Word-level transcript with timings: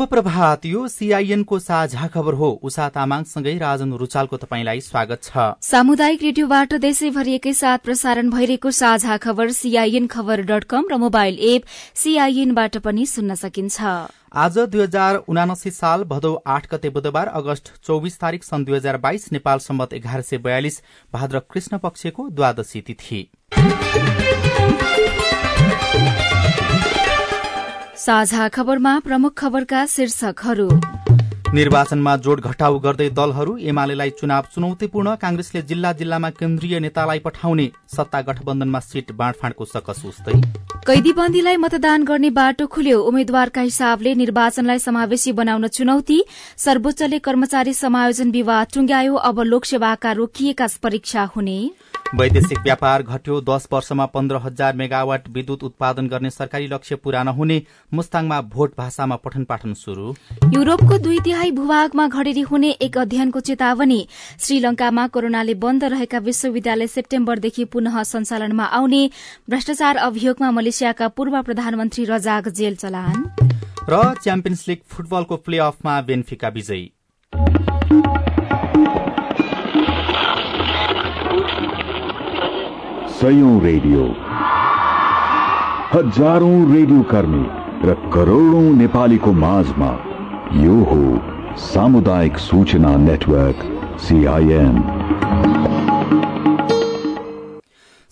शुभ 0.00 0.08
प्रभात 0.08 0.64
यो 0.66 0.86
सीआईएनको 0.88 1.58
साझा 1.58 2.06
खबर 2.08 2.34
हो। 2.34 2.48
उषा 2.64 2.88
तामाङसँगै 2.88 3.52
राजन 3.58 3.92
रुचालको 4.00 4.36
तपाईँलाई 4.36 4.80
स्वागत 4.80 5.22
छ। 5.24 5.60
सामुदायिक 5.60 6.22
रेडियोबाट 6.22 6.74
देशैभरि 6.80 7.34
एकैसाथ 7.34 7.78
प्रसारण 7.84 8.30
भइरहेको 8.30 8.70
साझा 8.72 9.16
खबर 9.18 9.50
सीआईएन 9.52 10.06
खबर 10.06 10.42
डट 10.48 10.64
कम 10.64 10.88
र 10.92 10.96
मोबाइल 10.96 11.36
एप 11.50 11.68
सीआईएनबाट 11.94 12.76
पनि 12.80 13.04
सुन्न 13.06 13.34
सकिन्छ। 13.36 13.76
आज 14.36 14.58
दुई 14.72 14.82
हजार 14.82 15.20
उनासी 15.28 15.70
साल 15.72 16.04
भदौ 16.08 16.34
आठ 16.48 16.72
गते 16.72 16.90
बुधबार 16.96 17.28
अगस्त 17.36 17.72
चौबिस 17.84 18.18
तारीक 18.20 18.44
सन् 18.44 18.64
दुई 18.64 18.76
हजार 18.76 18.96
बाइस 19.04 19.32
नेपाल 19.32 19.58
सम्मत 19.60 19.92
एघार 19.92 20.20
सय 20.22 20.38
बयालिस 20.40 20.80
भाद्र 21.12 21.44
कृष्ण 21.50 21.78
पक्षको 21.78 22.28
द्वादशी 22.30 22.80
तिथि। 22.88 23.20
साझा 28.00 28.46
खबरमा 28.48 28.92
प्रमुख 28.98 29.32
खबरका 29.38 29.84
शीर्षकहरू। 29.86 30.68
निर्वाचनमा 31.54 32.14
जोड 32.16 32.40
घटाउ 32.40 32.78
गर्दै 32.78 33.08
दलहरू 33.10 33.56
एमालेलाई 33.70 34.10
चुनाव 34.20 34.44
चुनौतीपूर्ण 34.54 35.14
कांग्रेसले 35.16 35.62
जिल्ला 35.62 35.92
जिल्लामा 35.92 36.30
केन्द्रीय 36.30 36.78
नेतालाई 36.78 37.18
पठाउने 37.18 37.66
सत्ता 37.96 38.20
गठबन्धनमा 38.20 38.80
सीट 38.80 39.12
बाँडफाँडको 39.12 39.64
सकस 39.64 40.00
उस्तै। 40.06 40.40
कैदीबन्दीलाई 40.86 41.56
मतदान 41.56 42.04
गर्ने 42.04 42.30
बाटो 42.30 42.66
खुल्यो। 42.66 42.98
उम्मेद्वारका 43.02 43.60
हिसाबले 43.60 44.14
निर्वाचनलाई 44.14 44.78
समावेशी 44.78 45.32
बनाउन 45.34 45.66
चुनौती। 45.68 46.18
सर्वोच्चले 46.56 47.18
कर्मचारी 47.20 47.74
समायोजन 47.74 48.30
विवाद 48.30 48.66
टुंग्यायो 48.74 49.14
अब 49.28 49.40
लोकसेवाका 49.52 50.12
रोकिएका 50.12 50.66
परीक्षा 50.82 51.28
हुने। 51.36 51.58
वैदेशिक 52.14 52.58
व्यापार 52.58 53.02
घट्यो। 53.02 53.40
दश 53.40 53.66
वर्षमा 53.72 54.06
पन्ध्र 54.06 54.36
हजार 54.36 54.76
मेगावाट 54.76 55.28
विद्युत 55.28 55.62
उत्पादन 55.64 56.08
गर्ने 56.08 56.30
सरकारी 56.30 56.66
लक्ष्य 56.66 56.96
पूरा 56.96 57.22
नहुने 57.22 57.62
मुस्ताङमा 57.94 58.40
भोट 58.50 58.72
भाषामा 58.78 59.16
पठन 59.16 59.44
पाठन 59.44 59.74
शुरू 59.74 60.14
युरोपको 60.54 60.98
दुई 60.98 61.18
तिहाई 61.20 61.50
भूभागमा 61.50 62.06
घडेरी 62.08 62.40
हुने 62.42 62.70
एक 62.80 62.98
अध्ययनको 62.98 63.40
चेतावनी। 63.40 64.00
श्रीलंकामा 64.40 65.06
कोरोनाले 65.06 65.54
बन्द 65.56 65.84
रहेका 65.86 66.18
विश्वविद्यालय 66.18 66.86
सेप्टेम्बरदेखि 66.86 67.64
पुनः 67.64 68.02
सञ्चालनमा 68.02 68.64
आउने। 68.64 69.02
भ्रष्टाचार 69.50 69.96
अभियोगमा 69.98 70.50
मलेसियाका 70.50 71.08
पूर्व 71.08 71.42
प्रधानमन्त्री 71.42 72.04
रजाक 72.04 72.48
जेल 72.50 72.76
चलान। 72.76 73.24
र 73.88 74.14
च्याम्पियन्स 74.22 74.68
लीग 74.68 74.78
फुटबलको 74.88 75.36
प्ले 75.36 75.58
अफमा 75.58 76.00
बेन्फिका 76.02 76.48
विजयी। 76.48 76.90
सयौं 83.20 83.54
रेडियो। 83.62 84.02
हजारौं 85.92 86.58
रेडियो 86.70 87.00
कर्मी 87.10 87.42
र 87.88 87.94
करोड़ौं 88.14 88.62
नेपालीको 88.76 89.32
माझमा 89.40 89.90
यो 90.60 90.76
हो 90.90 91.00
सामुदायिक 91.64 92.38
सूचना 92.38 92.92
नेटवर्क 93.02 93.58
सीआईएन 94.04 94.80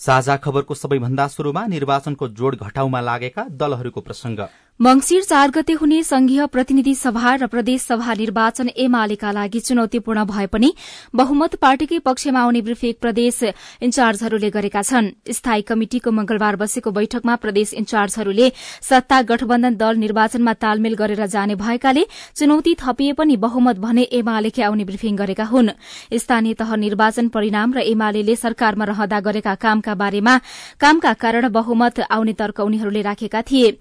साझा 0.00 0.36
खबरको 0.44 0.74
सबैभन्दा 0.74 1.26
शुरूमा 1.28 1.66
निर्वाचनको 1.69 2.28
जोड 2.40 2.56
घटाउमा 2.66 3.00
लागेका 3.08 3.46
दलहरूको 3.62 4.00
प्रसंग 4.00 4.38
मंगिर 4.80 5.22
चार 5.22 5.50
गते 5.50 5.72
हुने 5.72 6.02
संघीय 6.02 6.44
प्रतिनिधि 6.46 6.94
सभा 6.94 7.34
र 7.34 7.46
प्रदेश 7.46 7.82
सभा 7.82 8.14
निर्वाचन 8.14 8.68
एमालेका 8.78 9.30
लागि 9.32 9.60
चुनौतीपूर्ण 9.60 10.24
भए 10.24 10.46
पनि 10.46 10.70
बहुमत 11.12 11.54
पार्टीकै 11.56 11.98
पक्षमा 11.98 12.40
आउने 12.40 12.60
ब्रिफिक 12.62 12.98
प्रदेश 13.00 13.42
इन्चार्जहरूले 13.82 14.50
गरेका 14.50 14.82
छन्। 14.82 15.10
स्थायी 15.28 15.62
कमिटिको 15.62 16.10
मंगलबार 16.10 16.56
बसेको 16.56 16.90
बैठकमा 16.90 17.34
प्रदेश 17.36 17.72
इन्चार्जहरूले 17.74 18.52
सत्ता 18.82 19.20
गठबन्धन 19.24 19.74
दल 19.74 19.96
निर्वाचनमा 19.96 20.52
तालमेल 20.56 20.94
गरेर 20.94 21.26
जाने 21.26 21.54
भएकाले 21.56 22.06
चुनौती 22.36 22.74
थपिए 22.78 23.12
पनि 23.18 23.36
बहुमत 23.36 23.82
भने 23.82 24.02
एमालेकै 24.14 24.62
आउने 24.62 24.84
ब्रिफिङ 24.84 25.16
गरेका 25.16 25.44
हुन्। 25.44 25.74
स्थानीय 26.14 26.54
तह 26.54 26.74
निर्वाचन 26.76 27.28
परिणाम 27.34 27.74
र 27.74 27.78
एमाले 27.88 28.36
सरकारमा 28.36 28.84
रहँदा 28.84 29.20
गरेका 29.26 29.54
कामका 29.58 29.94
बारेमा 29.96 30.38
कामका 30.78 31.12
कारण 31.18 31.48
बहुमत 31.50 32.00
आउने 32.08 32.38
तर्क 32.38 32.60
उनीहरूले 32.60 33.02
राखेका 33.02 33.42
थिए। 33.42 33.74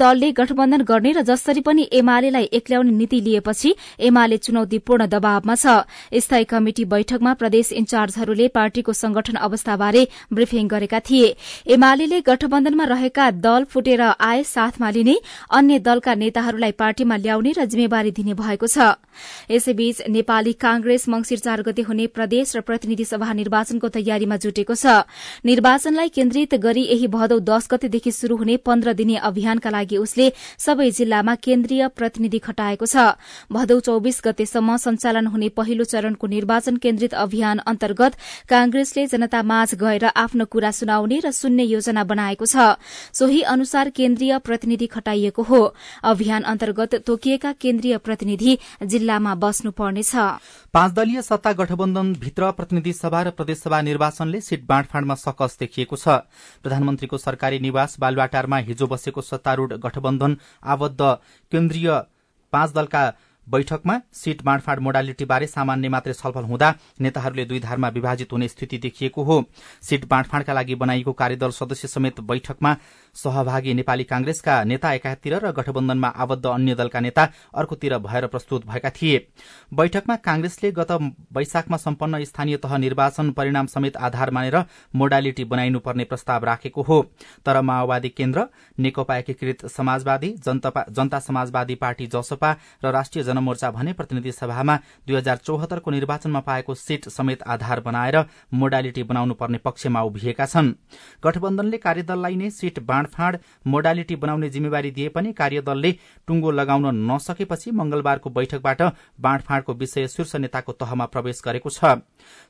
दलले 0.00 0.30
गठबन्धन 0.32 0.82
गर्ने 0.84 1.12
र 1.12 1.22
जसरी 1.24 1.60
पनि 1.62 1.88
एमालेलाई 1.92 2.48
एक्ल्याउने 2.52 2.92
नीति 2.92 3.20
लिएपछि 3.20 3.74
एमाले 4.00 4.36
चुनौतीपूर्ण 4.38 5.06
दबावमा 5.08 5.54
छ। 5.54 5.84
स्थायी 6.16 6.44
कमिटि 6.46 6.84
बैठकमा 6.86 7.32
प्रदेश 7.34 7.72
इन्चार्जहरूले 7.74 8.48
पार्टीको 8.50 8.92
संगठन 8.94 9.36
अवस्थाबारे 9.40 10.06
ब्रिफिङ 10.32 10.68
गरेका 10.68 11.00
थिए। 11.00 11.34
एमाले 11.68 12.20
गठबन्धनमा 12.22 12.84
रहेका 12.86 13.30
दल 13.40 13.64
फुटेर 13.66 14.00
आए 14.00 14.42
साथमा 14.44 14.90
लिने 14.90 15.16
अन्य 15.50 15.78
दलका 15.80 16.14
नेताहरूलाई 16.16 16.72
पार्टीमा 16.74 17.16
ल्याउने 17.18 17.52
र 17.52 17.64
जिम्मेवारी 17.66 18.10
दिने 18.12 18.34
भएको 18.34 18.66
छ। 18.66 18.96
यसैबीच 19.50 20.02
नेपाली 20.08 20.52
कांग्रेस 20.58 21.08
मंगिर 21.08 21.38
चार 21.38 21.62
गते 21.62 21.82
हुने 21.82 22.06
प्रदेश 22.08 22.56
र 22.56 22.60
प्रतिनिधि 22.62 23.04
सभा 23.04 23.32
निर्वाचनको 23.32 23.88
तयारीमा 23.90 24.36
जुटेको 24.38 24.74
छ। 24.74 25.04
निर्वाचनलाई 25.44 26.08
केन्द्रित 26.10 26.54
गरी 26.56 26.82
यही 26.86 27.06
भदौ 27.08 27.38
दश 27.42 27.68
गतेदेखि 27.70 28.10
शुरू 28.12 28.36
हुने 28.36 28.56
पन्ध्र 28.62 28.92
दिने 28.94 29.16
अभियानका 29.22 29.70
लागि 29.70 29.89
उसले 29.96 30.32
सबै 30.58 30.90
जिल्लामा 30.90 31.34
केन्द्रीय 31.36 31.88
प्रतिनिधि 31.88 32.38
खटाएको 32.38 32.86
छ। 32.86 33.18
भदौ 33.52 33.80
चौविस 33.80 34.20
गतेसम्म 34.24 34.76
सञ्चालन 34.76 35.26
हुने 35.26 35.48
पहिलो 35.50 35.84
चरणको 35.84 36.26
निर्वाचन 36.26 36.76
केन्द्रित 36.76 37.14
अभियान 37.14 37.58
अन्तर्गत 37.66 38.12
कांग्रेसले 38.48 39.06
जनतामाझ 39.06 39.74
गएर 39.74 40.04
आफ्नो 40.06 40.44
कुरा 40.46 40.70
सुनाउने 40.70 41.18
र 41.20 41.30
सुन्ने 41.32 41.64
योजना 41.64 42.04
बनाएको 42.04 42.46
छ। 42.46 42.76
सोही 43.12 43.40
अनुसार 43.44 43.90
केन्द्रीय 43.90 44.38
प्रतिनिधि 44.40 44.86
खटाइएको 44.86 45.42
हो। 45.42 45.62
अभियान 46.04 46.42
अन्तर्गत 46.42 46.94
तोकिएका 47.06 47.52
केन्द्रीय 47.52 47.96
प्रतिनिधि 47.98 48.58
जिल्लामा 48.82 49.34
बस्नुपर्नेछ। 49.36 50.14
पाँच 50.74 50.92
दलीय 50.92 51.22
सत्ता 51.22 51.52
गठबन्धन 51.52 52.12
भित्र 52.14 52.50
प्रतिनिधि 52.52 52.92
सभा 52.92 53.22
र 53.22 53.30
प्रदेशसभा 53.30 53.80
निर्वाचनले 53.80 54.40
सीट 54.40 54.66
बाँडफाँडमा 54.66 55.14
सकस 55.16 55.56
देखिएको 55.60 55.96
छ। 55.96 56.08
प्रधानमन्त्रीको 56.62 57.18
सरकारी 57.18 57.58
निवास 57.58 57.96
बालुवाटारमा 58.00 58.58
हिजो 58.60 58.86
बसेको 58.86 59.20
सत्तारूढ़ 59.20 59.72
गठबन्धन 59.80 60.36
आबद्ध। 60.66 61.00
केन्द्रीय 61.52 61.90
पाँच 62.52 62.72
दलका 62.72 63.12
बैठकमा 63.46 63.94
सीट 64.12 64.42
बाँडफाँड 64.42 64.80
मोडालिटीबारे 64.80 65.46
सामान्य 65.46 65.88
मात्रै 65.88 66.12
छलफल 66.14 66.44
हुँदा 66.44 66.68
नेताहरूले 67.00 67.44
दुई 67.44 67.60
धारमा 67.60 67.88
विभाजित 67.88 68.32
हुने 68.32 68.48
स्थिति 68.48 68.78
देखिएको 68.78 69.22
हो। 69.22 69.42
सीट 69.82 70.04
बाँडफाँडका 70.08 70.52
लागि 70.52 70.74
बनाइएको 70.74 71.12
कार्यदल 71.12 71.50
सदस्य 71.50 71.88
समेत 71.88 72.20
बैठकमा 72.22 72.76
सहभागी 73.14 73.74
नेपाली 73.74 74.04
कांग्रेसका 74.04 74.62
नेता 74.64 74.92
एकातिर 74.94 75.34
र 75.36 75.50
गठबन्धनमा 75.52 76.08
आबद्ध 76.16 76.46
अन्य 76.46 76.74
दलका 76.74 77.00
नेता 77.00 77.28
अर्कोतिर 77.54 77.96
भएर 78.00 78.26
प्रस्तुत 78.26 78.66
भएका 78.66 78.90
थिए। 78.92 79.18
बैठकमा 79.72 80.16
कांग्रेसले 80.18 80.70
गत 80.72 80.92
वैशाखमा 81.32 81.76
सम्पन्न 81.78 82.24
स्थानीय 82.24 82.56
तह 82.56 82.76
निर्वाचन 82.78 83.30
परिणाम 83.32 83.66
समेत 83.66 83.96
आधार 83.98 84.30
मानेर 84.30 84.56
मोडालिटी 84.94 85.44
बनाइनुपर्ने 85.46 86.04
प्रस्ताव 86.04 86.44
राखेको 86.44 86.82
हो। 86.82 87.00
तर 87.46 87.60
माओवादी 87.62 88.08
केन्द्र 88.10 88.46
नेकपा 88.78 89.16
एकीकृत 89.16 89.66
समाजवादी 89.68 90.34
जनता 90.40 91.18
समाजवादी 91.20 91.74
पार्टी 91.76 92.06
जसपा 92.08 92.52
र 92.84 92.92
राष्ट्रिय 92.92 93.24
जनमोर्चा 93.24 93.70
भने 93.70 93.92
प्रतिनिधि 93.92 94.32
सभामा 94.32 94.76
दुई 95.06 95.16
हजार 95.16 95.36
चौहत्तरको 95.38 95.90
निर्वाचनमा 95.90 96.40
पाएको 96.40 96.74
सीट 96.76 97.08
समेत 97.08 97.42
आधार 97.46 97.80
बनाएर 97.80 98.18
मोडालिटी 98.54 99.02
बनाउनु 99.02 99.34
पर्ने 99.34 99.58
पक्षमा 99.58 100.02
उभिएका 100.02 100.46
छन्। 100.46 100.72
गठबन्धनले 101.24 101.78
कार्यदललाई 101.78 102.36
नै 102.36 102.50
सीट 102.50 102.78
बाँडफाँड 103.00 103.38
मोडालिटी 103.66 104.16
बनाउने 104.16 104.48
जिम्मेवारी 104.50 104.90
दिए 104.90 105.08
पनि 105.08 105.32
कार्यदलले 105.32 105.92
टुङ्गो 106.28 106.50
लगाउन 106.50 106.86
नसकेपछि 107.10 107.70
मंगलबारको 107.72 108.30
बैठकबाट 108.30 108.82
बाँडफाँडको 109.20 109.74
विषय 109.74 110.08
शीर्ष 110.08 110.36
नेताको 110.36 110.72
तहमा 110.74 111.06
प्रवेश 111.06 111.40
गरेको 111.44 111.70
छ। 111.70 111.96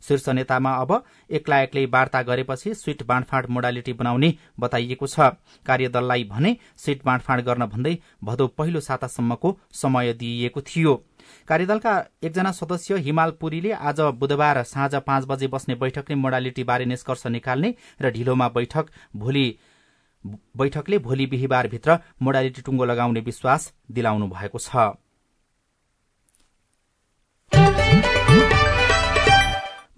शीर्ष 0.03 0.29
नेतामा 0.31 0.73
अब 0.77 1.03
एक्ला 1.31 1.61
वार्ता 1.93 2.23
गरेपछि 2.23 2.75
सीट 2.75 3.03
बाँडफाँड 3.07 3.47
मोडालिटी 3.49 3.93
बनाउने 3.93 4.35
बताइएको 4.61 5.07
छ। 5.07 5.31
कार्यदललाई 5.67 6.25
भने 6.25 6.57
सीट 6.77 7.05
बाँडफाँड 7.05 7.45
गर्न 7.45 7.67
भन्दै 7.67 7.97
भदौ 8.25 8.47
पहिलो 8.59 8.81
सातासम्मको 8.81 9.59
समय 9.73 10.13
दिइएको 10.15 10.61
थियो। 10.63 10.95
कार्यदलका 11.49 11.93
एकजना 12.25 12.51
सदस्य 12.53 12.97
हिमाल 12.99 13.31
पुरीले 13.41 13.73
आज 13.73 14.01
बुधबार 14.19 14.63
साँझ 14.65 14.95
पाँच 15.07 15.25
बजे 15.29 15.47
बस्ने 15.47 15.75
बैठकले 15.75 16.15
मोडालिटीबारे 16.17 16.85
निष्कर्ष 16.85 17.27
निकाल्ने 17.29 17.75
र 18.03 18.11
ढिलोमा 18.11 18.49
बैठक 18.49 18.91
भोलि 19.17 19.47
बैठकले 20.25 20.99
भोलि 20.99 21.27
बिहिबारभित्र 21.27 21.99
मोडालिटी 22.23 22.63
टुङ्गो 22.63 22.85
लगाउने 22.85 23.21
विश्वास 23.21 23.73
दिलाउनु 23.91 24.27
भएको 24.29 24.59
छ। 24.59 25.01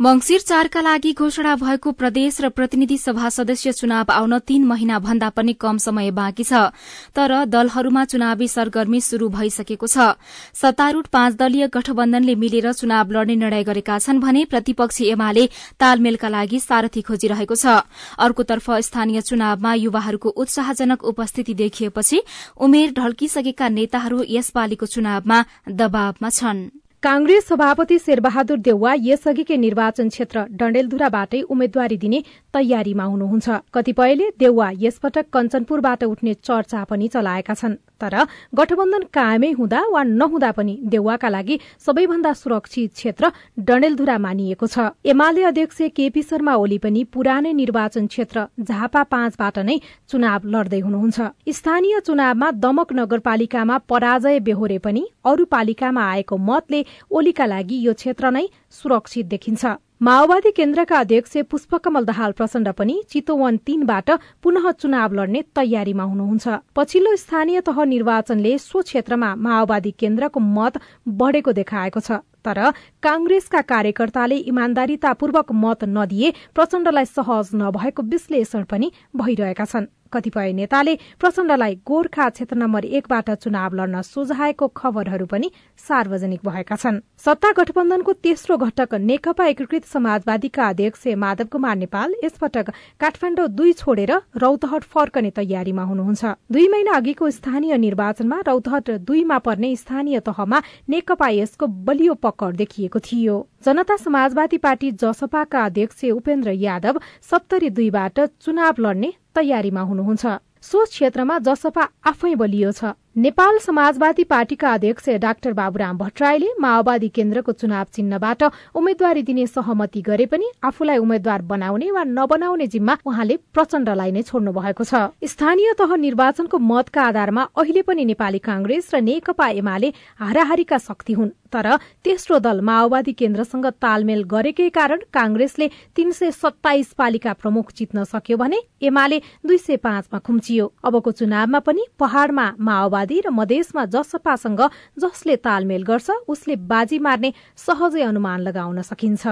मंगिर 0.03 0.41
चारका 0.41 0.81
लागि 0.81 1.13
घोषणा 1.15 1.55
भएको 1.57 1.91
प्रदेश 1.93 2.41
र 2.41 2.49
प्रतिनिधि 2.51 2.97
सभा 2.99 3.29
सदस्य 3.31 3.73
चुनाव 3.73 4.11
आउन 4.11 4.39
तीन 4.41 4.65
महिना 4.67 4.99
भन्दा 4.99 5.29
पनि 5.31 5.53
कम 5.55 5.79
समय 5.79 6.11
बाँकी 6.11 6.45
छ। 6.45 6.75
तर 7.15 7.45
दलहरूमा 7.47 8.05
चुनावी 8.05 8.49
सरगर्मी 8.49 9.01
शुरू 9.01 9.29
भइसकेको 9.31 9.87
छ। 9.87 10.19
सत्तारूढ़ 10.59 11.07
पाँच 11.07 11.35
दलीय 11.37 11.69
गठबन्धनले 11.71 12.35
मिलेर 12.35 12.73
चुनाव 12.73 13.13
लड्ने 13.13 13.37
निर्णय 13.37 13.63
गरेका 13.63 13.99
छन् 14.01 14.21
भने 14.21 14.45
प्रतिपक्षी 14.51 15.07
एमाले 15.07 15.47
तालमेलका 15.79 16.29
लागि 16.29 16.61
सारथी 16.61 17.03
खोजिरहेको 17.07 17.55
छ। 17.55 17.87
अर्कोतर्फ 18.19 18.71
स्थानीय 18.83 19.21
चुनावमा 19.23 19.75
युवाहरूको 19.77 20.29
उत्साहजनक 20.35 21.05
उपस्थिति 21.07 21.55
देखिएपछि 21.55 22.23
उमेर 22.59 22.91
ढल्किसकेका 22.99 23.69
नेताहरू 23.71 24.25
यसपालिको 24.31 24.87
चुनावमा 24.89 25.45
दबावमा 25.71 26.31
छनृ। 26.33 26.82
कांग्रेस 27.03 27.47
सभापति 27.49 27.99
शेरबहादुर 27.99 28.59
देउवा 28.65 28.93
यसअघिकै 28.97 29.57
निर्वाचन 29.57 30.09
क्षेत्र 30.09 30.43
डण्डेलधुराबाटै 30.59 31.41
उम्मेद्वारी 31.51 31.97
दिने 31.99 32.21
तयारीमा 32.55 33.05
हुनुहुन्छ। 33.05 33.49
कतिपयले 33.75 34.29
देउवा 34.39 34.71
यसपटक 34.81 35.27
कञ्चनपुरबाट 35.35 36.05
उठ्ने 36.05 36.35
चर्चा 36.47 36.83
पनि 36.91 37.09
चलाएका 37.09 37.55
छन्। 37.55 37.75
तर 38.01 38.15
गठबन्धन 38.55 39.03
कायमै 39.15 39.51
हुँदा 39.59 39.81
वा 39.91 40.03
नहुँदा 40.05 40.51
पनि 40.53 40.75
देउवाका 40.93 41.29
लागि 41.29 41.59
सबैभन्दा 41.87 42.33
सुरक्षित 42.35 42.93
क्षेत्र 42.95 43.31
डण्डेलधुरा 43.59 44.17
मानिएको 44.19 44.67
छ। 44.67 44.87
एमाले 45.05 45.43
अध्यक्ष 45.51 45.83
केपी 45.99 46.23
शर्मा 46.23 46.55
ओली 46.55 46.79
पनि 46.79 47.05
पुरानै 47.11 47.53
निर्वाचन 47.53 48.07
क्षेत्र 48.07 48.47
झापा 48.61 49.03
पाँचबाट 49.11 49.59
नै 49.59 49.79
चुनाव 50.07 50.47
लड्दै 50.55 50.81
हुनुहुन्छ। 50.81 51.19
स्थानीय 51.51 52.01
चुनावमा 52.07 52.51
दमक 52.63 52.93
नगरपालिकामा 52.93 53.79
पराजय 53.91 54.39
बेहोरे 54.47 54.79
पनि 54.79 55.03
अरू 55.27 55.45
पालिकामा 55.51 56.03
आएको 56.11 56.37
मतले 56.39 56.83
ओलीका 57.11 57.47
लागि 57.47 57.77
यो 57.87 57.93
क्षेत्र 57.93 58.31
नै 58.31 58.45
सुरक्षित 58.71 59.27
देखिन्छ। 59.27 59.65
माओवादी 60.03 60.51
केन्द्रका 60.51 60.99
अध्यक्ष 60.99 61.37
पुष्पकमल 61.51 62.05
दाहाल 62.05 62.33
प्रचण्ड 62.33 62.69
पनि 62.75 62.95
चितोवन 63.11 63.57
तीनबाट 63.67 64.11
पुनः 64.43 64.71
चुनाव 64.73 65.13
लड्ने 65.15 65.43
तयारीमा 65.55 66.05
हुनुहुन्छ। 66.05 66.49
पछिल्लो 66.75 67.15
स्थानीय 67.17 67.61
तह 67.61 67.79
निर्वाचनले 67.85 68.57
सो 68.59 68.83
क्षेत्रमा 68.83 69.35
माओवादी 69.39 69.91
केन्द्रको 69.95 70.41
मत 70.41 70.81
बढ़ेको 71.07 71.53
देखाएको 71.55 72.01
छ। 72.01 72.19
तर 72.43 72.59
कांग्रेसका 73.03 73.61
कार्यकर्ताले 73.63 74.37
इमान्दारितापूर्वक 74.51 75.53
मत 75.55 75.85
नदिए 75.87 76.35
प्रचण्डलाई 76.51 77.05
सहज 77.07 77.55
नभएको 77.55 78.03
विश्लेषण 78.03 78.63
पनि 78.67 78.93
भइरहेका 79.15 79.65
छन्। 79.65 79.93
कतिपय 80.13 80.53
नेताले 80.53 80.95
प्रचण्डलाई 81.21 81.75
गोर्खा 81.87 82.29
क्षेत्र 82.29 82.57
नम्बर 82.57 82.85
एकबाट 82.87 83.31
चुनाव 83.33 83.75
लड्न 83.75 84.03
सुझाएको 84.05 84.67
खबरहरू 84.77 85.27
पनि 85.27 85.51
सार्वजनिक 85.81 86.41
भएका 86.45 86.77
छन्। 86.77 87.01
सत्ता 87.17 87.53
गठबन्धनको 87.57 88.13
तेस्रो 88.21 88.57
घटक 88.59 88.95
नेकपा 89.01 89.47
एकीकृत 89.47 89.85
समाजवादीका 89.93 90.69
अध्यक्ष 90.69 91.07
माधव 91.19 91.47
कुमार 91.53 91.77
नेपाल 91.77 92.15
यसपटक 92.25 92.71
काठमाडौँ 93.01 93.49
दुई 93.51 93.73
छोडेर 93.75 94.13
रौतहट 94.37 94.83
फर्कने 94.85 95.31
तयारीमा 95.33 95.83
हुनुहुन्छ। 95.83 96.25
दुई 96.53 96.69
महिना 96.69 96.97
अघिको 96.97 97.31
स्थानीय 97.33 97.77
निर्वाचनमा 97.79 98.41
रौतहट 98.49 98.91
दुईमा 99.03 99.39
पर्ने 99.47 99.75
स्थानीय 99.77 100.21
तहमा 100.21 100.63
नेकपा 100.89 101.29
यसको 101.31 101.67
बलियो 101.87 102.15
पकड 102.23 102.57
देखिएको 102.57 102.99
थियो। 103.01 103.37
जनता 103.65 103.97
समाजवादी 103.99 104.59
पार्टी 104.59 104.91
जसपाका 105.03 105.65
अध्यक्ष 105.65 106.05
उपेन्द्र 106.13 106.51
यादव 106.59 107.01
सप्तरी 107.31 107.71
दुईबाट 107.71 108.21
चुनाव 108.21 108.81
लड्ने 108.81 109.13
तयारीमा 109.35 109.81
हुनुहुन्छ। 109.83 110.27
सो 110.63 110.85
क्षेत्रमा 110.87 111.39
जसपा 111.41 111.89
आफै 112.07 112.35
बलियो 112.35 112.73
छ। 112.73 112.93
नेपाल 113.17 113.59
समाजवादी 113.59 114.25
पार्टीका 114.25 114.73
अध्यक्ष 114.73 115.09
डाक्टर 115.21 115.53
बाबुराम 115.53 115.97
भट्टराईले 115.99 116.47
माओवादी 116.61 117.09
केन्द्रको 117.09 117.53
चुनाव 117.53 117.87
चिन्हबाट 117.95 118.43
उम्मेद्वारी 118.75 119.23
दिने 119.23 119.47
सहमति 119.47 120.01
गरे 120.03 120.27
पनि 120.27 120.49
आफूलाई 120.65 120.99
उम्मेद्वार 120.99 121.43
बनाउने 121.43 121.91
वा 121.91 122.05
नबनाउने 122.09 122.67
जिम्मा 122.67 122.97
उहाँले 123.07 123.37
प्रचण्डलाई 123.53 124.11
नै 124.13 124.23
छोड्नु 124.23 124.53
भएको 124.53 124.85
छ। 124.85 125.13
स्थानीय 125.29 125.73
तह 125.77 125.95
निर्वाचनको 125.97 126.59
मतका 126.59 127.03
आधारमा 127.03 127.43
अहिले 127.53 127.83
पनि 127.85 128.05
नेपाली 128.05 128.39
कांग्रेस 128.41 128.91
र 128.95 129.01
नेकपा 129.03 129.49
एमाले 129.61 129.93
हाराहारीका 130.17 130.79
शक्ति 130.81 131.13
हुन् 131.13 131.37
तर 131.53 131.69
तेस्रो 132.05 132.39
दल 132.41 132.61
माओवादी 132.65 133.13
केन्द्रसँग 133.13 133.67
तालमेल 133.77 134.23
गरेकै 134.25 134.69
कारण 134.73 135.05
कांग्रेसले 135.13 135.69
तीन 135.97 136.11
सय 136.17 136.31
सत्ताइस 136.33 136.93
पालिका 136.97 137.33
प्रमुख 137.37 137.73
जित्न 137.77 138.05
सक्यो 138.09 138.37
भने 138.39 138.63
एमाले 138.89 139.21
दुई 139.45 139.59
सय 139.59 139.77
पाँचमा 139.85 140.19
खुम्चियो। 140.19 140.73
अबको 140.83 141.13
चुनावमा 141.13 141.59
पनि 141.61 141.87
पहाड़मा 141.99 142.51
माओवादी 142.59 143.01
माओवादी 143.03 143.21
र 143.21 143.31
मधेसमा 143.31 143.85
जसपासँग 143.91 144.61
जसले 144.95 145.37
तालमेल 145.43 145.83
गर्छ 145.83 146.11
उसले 146.29 146.57
बाजी 146.71 146.99
मार्ने 146.99 147.33
सहजै 147.59 148.03
अनुमान 148.03 148.41
लगाउन 148.47 148.83
सकिन्छ। 148.83 149.27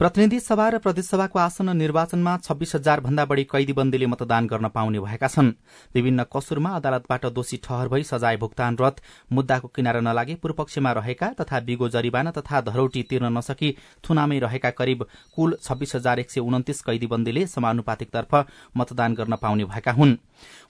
प्रतिनिधि 0.00 0.38
सभा 0.40 0.68
र 0.68 0.78
प्रदेशसभाको 0.82 1.38
आसन्न 1.38 1.76
निर्वाचनमा 1.76 2.36
छब्बीस 2.44 2.74
हजार 2.74 3.00
भन्दा 3.00 3.24
बढ़ी 3.24 3.42
कैदीबन्दीले 3.44 4.06
मतदान 4.06 4.46
गर्न 4.46 4.68
पाउने 4.68 5.00
भएका 5.00 5.26
छन्। 5.28 5.50
विभिन्न 5.94 6.24
कसुरमा 6.26 6.70
अदालतबाट 6.76 7.26
दोषी 7.30 7.56
ठहर 7.62 7.88
भई 7.88 8.02
सजाय 8.02 8.36
भुक्तानरत 8.36 8.96
मुद्दाको 9.32 9.68
किनारा 9.70 10.00
नलागे 10.00 10.34
पूर्वपक्षमा 10.42 10.92
रहेका 10.92 11.28
तथा 11.40 11.60
बिगो 11.60 11.88
जरिवाना 11.88 12.30
तथा 12.32 12.60
धरौटी 12.60 13.02
तिर्न 13.04 13.30
नसकी 13.38 13.70
थुनामै 14.04 14.38
रहेका 14.40 14.70
करिब 14.72 15.06
कुल 15.36 15.56
छब्बीस 15.62 15.94
हजार 15.94 16.18
एक 16.18 16.30
सय 16.30 16.40
उन्तिस 16.42 16.82
कैदीबन्दीले 16.82 17.46
समानुपातिकतर्फ 17.46 18.34
मतदान 18.76 19.14
गर्न 19.14 19.36
पाउने 19.36 19.64
भएका 19.64 19.92
हुन्। 19.92 20.16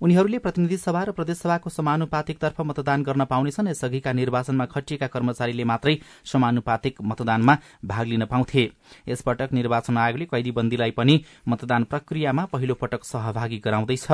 उनीहरूले 0.02 0.38
प्रतिनिधि 0.38 0.76
सभा 0.76 1.02
र 1.02 1.12
प्रदेशसभाको 1.16 1.70
समानुपातिकतर्फ 1.70 2.60
मतदान 2.60 3.02
गर्न 3.02 3.24
पाउनेछन् 3.24 3.68
यसअघिका 3.68 4.12
निर्वाचनमा 4.12 4.64
खटिएका 4.68 5.06
कर्मचारीले 5.08 5.64
मात्रै 5.64 5.98
समानुपातिक 6.28 7.02
मतदानमा 7.02 7.58
भाग 7.84 8.06
लिन 8.06 8.24
पाउँथे। 8.26 8.70
यसपटक 9.14 9.52
निर्वाचन 9.52 9.96
आयोगले 9.96 10.24
कैदीबन्दीलाई 10.26 10.90
पनि 10.90 11.14
मतदान 11.48 11.84
प्रक्रियामा 11.86 12.44
पहिलो 12.52 12.74
पटक 12.74 13.04
सहभागी 13.04 13.58
गराउँदैछ। 13.64 14.06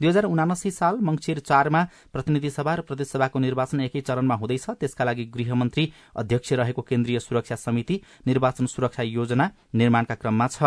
दुई 0.00 0.08
हजार 0.08 0.24
उनासी 0.24 0.70
साल 0.72 0.98
मंगिर 1.02 1.38
चारमा 1.40 1.82
प्रतिनिधि 2.12 2.50
सभा 2.50 2.74
र 2.74 2.80
प्रदेशसभाको 2.88 3.38
निर्वाचन 3.38 3.80
एकै 3.80 4.00
चरणमा 4.00 4.34
हुँदैछ। 4.34 4.66
त्यसका 4.80 5.04
लागि 5.04 5.24
गृहमन्त्री 5.36 5.84
अध्यक्ष 6.16 6.52
रहेको 6.54 6.82
केन्द्रीय 6.82 7.18
सुरक्षा 7.20 7.56
समिति 7.56 8.00
निर्वाचन 8.26 8.66
सुरक्षा 8.66 9.02
योजना 9.04 9.50
निर्माणका 9.74 10.14
क्रममा 10.14 10.46
छ। 10.48 10.62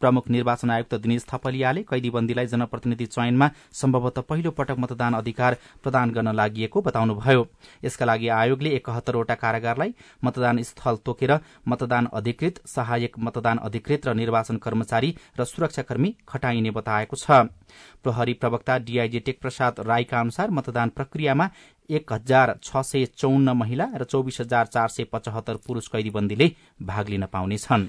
प्रमुख 0.00 0.28
निर्वाचन 0.30 0.70
आयुक्त 0.70 0.94
दिनेश 1.00 1.26
थपलियाले 1.32 1.82
कैदीबन्दीलाई 1.88 2.46
जनप्रतिनिधि 2.46 3.06
चयनमा 3.06 3.50
सम्भवतः 3.72 4.28
पहिलो 4.28 4.50
पटक 4.50 4.78
मतदान 4.78 5.14
अधिकार 5.14 5.56
प्रदान 5.82 6.10
गर्न 6.12 6.32
लागि 6.34 6.68
बताउनुभयो। 6.76 7.46
यसका 7.84 8.04
लागि 8.04 8.28
आयोगले 8.30 8.70
एकहत्तरवटा 8.76 9.34
कारागारलाई 9.34 9.94
मतदान 10.24 10.62
स्थल 10.62 10.96
तोकेर 11.06 11.32
मतदान 11.68 12.06
अधिकृत 12.12 12.60
सहायक 12.66 13.13
मतदान 13.18 13.58
अधिकृत 13.58 14.06
र 14.06 14.14
निर्वाचन 14.14 14.56
कर्मचारी 14.56 15.14
र 15.40 15.44
सुरक्षाकर्मी 15.44 16.14
खटाइने 16.28 16.70
बताएको 16.70 17.16
छ। 17.16 17.30
प्रहरी 18.02 18.32
प्रवक्ता 18.34 18.78
डीआईजी 18.80 19.20
टेक 19.20 19.40
प्रसाद 19.40 19.80
राईका 19.80 20.20
अनुसार 20.20 20.50
मतदान 20.50 20.88
प्रक्रियामा 20.90 21.48
एक 21.90 22.12
हजार 22.12 22.58
छ 22.62 22.82
सय 22.82 23.04
चौन्न 23.16 23.50
महिला 23.52 23.86
र 23.94 24.04
चौबिस 24.04 24.40
हजार 24.40 24.66
चार 24.66 24.88
सय 24.88 25.04
पचहत्तर 25.12 25.56
पुरूष 25.66 25.88
कैदीबन्दीले 25.88 26.50
भाग 26.82 27.08
लिन 27.08 27.26
पाउनेछन्। 27.26 27.88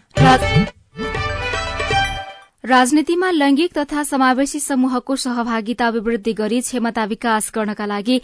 राजनीतिमा 2.65 3.29
लैंगिक 3.31 3.73
तथा 3.73 4.03
समावेशी 4.03 4.59
समूहको 4.59 5.15
सहभागिता 5.15 5.87
अभिवृद्धि 5.87 6.31
गरी 6.33 6.61
क्षमता 6.61 7.03
विकास 7.05 7.51
गर्नका 7.55 7.85
लागि 7.85 8.19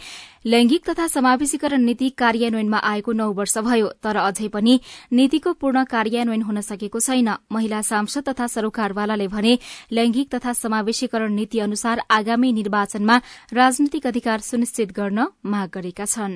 लैंगिक 0.46 0.88
तथा 0.88 1.06
समावेशीकरण 1.06 1.82
नीति 1.82 2.08
कार्यान्वयनमा 2.18 2.78
आएको 2.84 3.12
नौ 3.12 3.30
वर्ष 3.32 3.56
भयो 3.58 3.88
तर 4.02 4.16
अझै 4.18 4.48
पनि 4.48 4.78
नीतिको 5.12 5.52
पूर्ण 5.52 5.84
कार्यान्वयन 5.84 6.42
हुन 6.42 6.60
सकेको 6.60 7.00
छैन। 7.00 7.28
महिला 7.52 7.82
सांसद 7.82 8.28
तथा 8.28 8.46
सरोकारवालाले 8.46 9.28
भने 9.28 9.58
लैंगिक 9.92 10.34
तथा 10.34 10.52
समावेशीकरण 10.52 11.32
नीति 11.34 11.58
अनुसार 11.60 12.02
आगामी 12.10 12.52
निर्वाचनमा 12.52 13.20
राजनीतिक 13.52 14.06
अधिकार 14.06 14.40
सुनिश्चित 14.40 14.92
गर्न 14.92 15.26
माग 15.46 15.70
गरेका 15.74 16.04
छन्। 16.06 16.34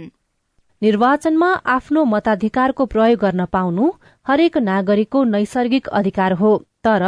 निर्वाचनमा 0.83 1.51
आफ्नो 1.75 2.05
मताधिकारको 2.05 2.87
प्रयोग 2.87 3.19
गर्न 3.19 3.45
पाउनु 3.53 3.91
हरेक 4.27 4.57
नागरिकको 4.63 5.25
नैसर्गिक 5.25 5.87
अधिकार 5.99 6.33
हो। 6.33 6.55
तर 6.87 7.05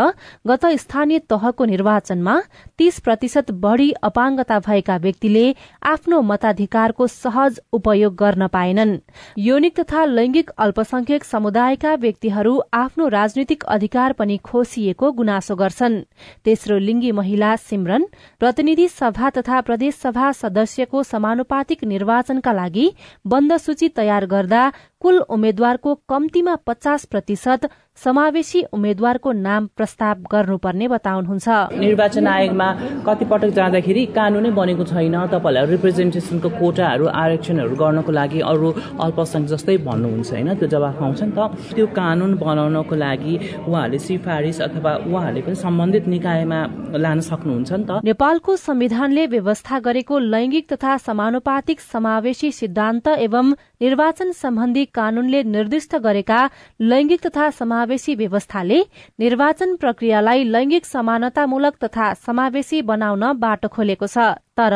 गत 0.46 0.66
स्थानीय 0.78 1.18
तहको 1.30 1.64
निर्वाचनमा 1.64 2.34
तीस 2.78 2.98
प्रतिशत 3.00 3.50
बढ़ी 3.62 3.90
अपाङ्गता 4.02 4.58
भएका 4.60 4.96
व्यक्तिले 4.98 5.44
आफ्नो 5.86 6.20
मताधिकारको 6.22 7.06
सहज 7.06 7.60
उपयोग 7.72 8.14
गर्न 8.16 8.46
पाएनन्। 8.48 8.96
यौनिक 9.38 9.80
तथा 9.80 10.04
लैंगिक 10.06 10.50
अल्पसंख्यक 10.58 11.24
समुदायका 11.24 11.94
व्यक्तिहरू 11.94 12.58
आफ्नो 12.74 13.08
राजनीतिक 13.08 13.64
अधिकार 13.68 14.12
पनि 14.12 14.36
खोसिएको 14.44 15.12
गुनासो 15.12 15.56
गर्छन्। 15.56 16.00
तेस्रो 16.44 16.78
लिङ्गी 16.78 17.12
महिला 17.12 17.54
सिमरन 17.58 18.06
प्रतिनिधि 18.40 18.88
सभा 18.90 19.30
तथा 19.30 19.60
प्रदेश 19.60 19.94
सभा 19.96 20.32
सदस्यको 20.32 21.02
समानुपातिक 21.04 21.84
निर्वाचनका 21.84 22.52
लागि 22.52 22.86
बन्द 23.26 23.56
सूची 23.58 23.88
तयार 23.96 24.26
गर्दा 24.26 24.62
कुल 25.00 25.18
उम्मेद्वारको 25.30 25.94
कम्तीमा 26.08 26.54
पचास 26.66 27.04
प्रतिशत 27.04 27.68
समावेशी 28.04 28.62
उम्मेद्वारको 28.72 29.30
नाम 29.32 29.66
प्रस्ताव 29.76 30.16
गर्नुपर्ने 30.32 30.86
बताउनुहुन्छ। 30.88 31.48
निर्वाचन 31.82 32.26
आयोगमा 32.26 32.68
कतिपटक 33.06 33.50
जाँदाखेरि 33.58 34.04
कानुनै 34.14 34.50
बनेको 34.54 34.84
छैन। 34.86 35.16
तपाईँहरूलाई 35.34 35.66
रिप्रेजेन्टेसनको 35.74 36.48
कोटाहरू 36.62 37.06
आरक्षणहरू 37.22 37.74
गर्नको 37.74 38.12
लागि 38.12 38.40
अरू 38.50 38.68
अल्पसङ्ख्यक 39.02 39.50
जस्तै 39.52 39.76
भन्नुहुन्छ 39.88 40.30
होइन? 40.30 40.48
त्यो 40.58 40.68
जवाफ 40.74 41.02
आउँछ 41.02 41.20
नि 41.22 41.32
त। 41.34 41.40
त्यो 41.74 41.86
कानुन 41.98 42.30
बनाउनको 42.38 42.94
लागि 42.94 43.34
उहाँहरूले 43.66 43.98
सिफारिस 43.98 44.58
अथवा 44.62 44.92
उहाँहरूले 45.10 45.42
पनि 45.42 45.56
सम्बन्धित 45.58 46.04
निकायमा 46.14 46.60
लान 47.02 47.18
सक्नुहुन्छ 47.20 47.70
नि 47.72 47.84
त। 47.88 47.90
नेपालको 48.06 48.56
संविधानले 48.68 49.26
व्यवस्था 49.26 49.78
गरेको 49.86 50.14
लैंगिक 50.34 50.64
तथा 50.72 50.96
समानुपातिक 51.02 51.78
समावेशी 51.82 52.52
सिद्धान्त 52.62 53.06
एवं 53.26 53.46
निर्वाचन 53.80 54.30
सम्बन्धी 54.32 54.84
कानूनले 54.94 55.42
निर्दिष्ट 55.44 55.94
गरेका 55.96 56.40
लैंगिक 56.80 57.20
तथा 57.26 57.48
समावेशी 57.50 58.14
व्यवस्थाले 58.14 58.80
निर्वाचन 59.20 59.74
प्रक्रियालाई 59.76 60.44
लैंगिक 60.44 60.86
समानतामूलक 60.86 61.74
तथा 61.84 62.12
समावेशी 62.26 62.82
बनाउन 62.82 63.32
बाटो 63.38 63.68
खोलेको 63.68 64.06
छ। 64.06 64.34
तर 64.58 64.74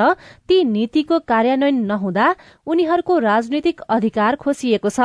ती 0.48 0.62
नीतिको 0.64 1.18
कार्यान्वयन 1.26 1.78
नहुँदा 1.86 2.26
उनीहरूको 2.66 3.18
राजनीतिक 3.18 3.80
अधिकार 3.90 4.36
खोसिएको 4.36 4.88
छ। 4.88 5.00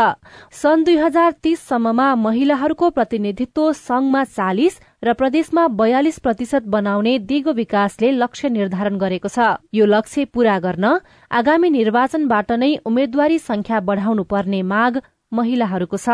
सन् 0.54 0.84
दुई 0.86 0.98
हजार 0.98 1.32
तीससम्ममा 1.44 2.08
महिलाहरूको 2.16 2.90
प्रतिनिधित्व 2.90 3.72
संघमा 3.74 4.24
चालिस 4.24 4.80
र 5.04 5.14
प्रदेशमा 5.14 5.68
बयालिस 5.78 6.18
प्रतिशत 6.20 6.64
बनाउने 6.66 7.18
दिगो 7.22 7.52
विकासले 7.54 8.10
लक्ष्य 8.12 8.50
निर्धारण 8.50 8.98
गरेको 8.98 9.30
छ। 9.30 9.40
यो 9.74 9.86
लक्ष्य 9.86 10.26
पूरा 10.34 10.58
गर्न 10.60 10.86
आगामी 11.32 11.70
निर्वाचनबाट 11.70 12.52
नै 12.54 12.72
उम्मेद्वारी 12.84 13.38
संख्या 13.40 13.80
बढ़ाउनु 13.80 14.24
पर्ने 14.26 14.62
माग 14.64 14.98
महिलाहरूको 15.32 15.98
छ। 15.98 16.10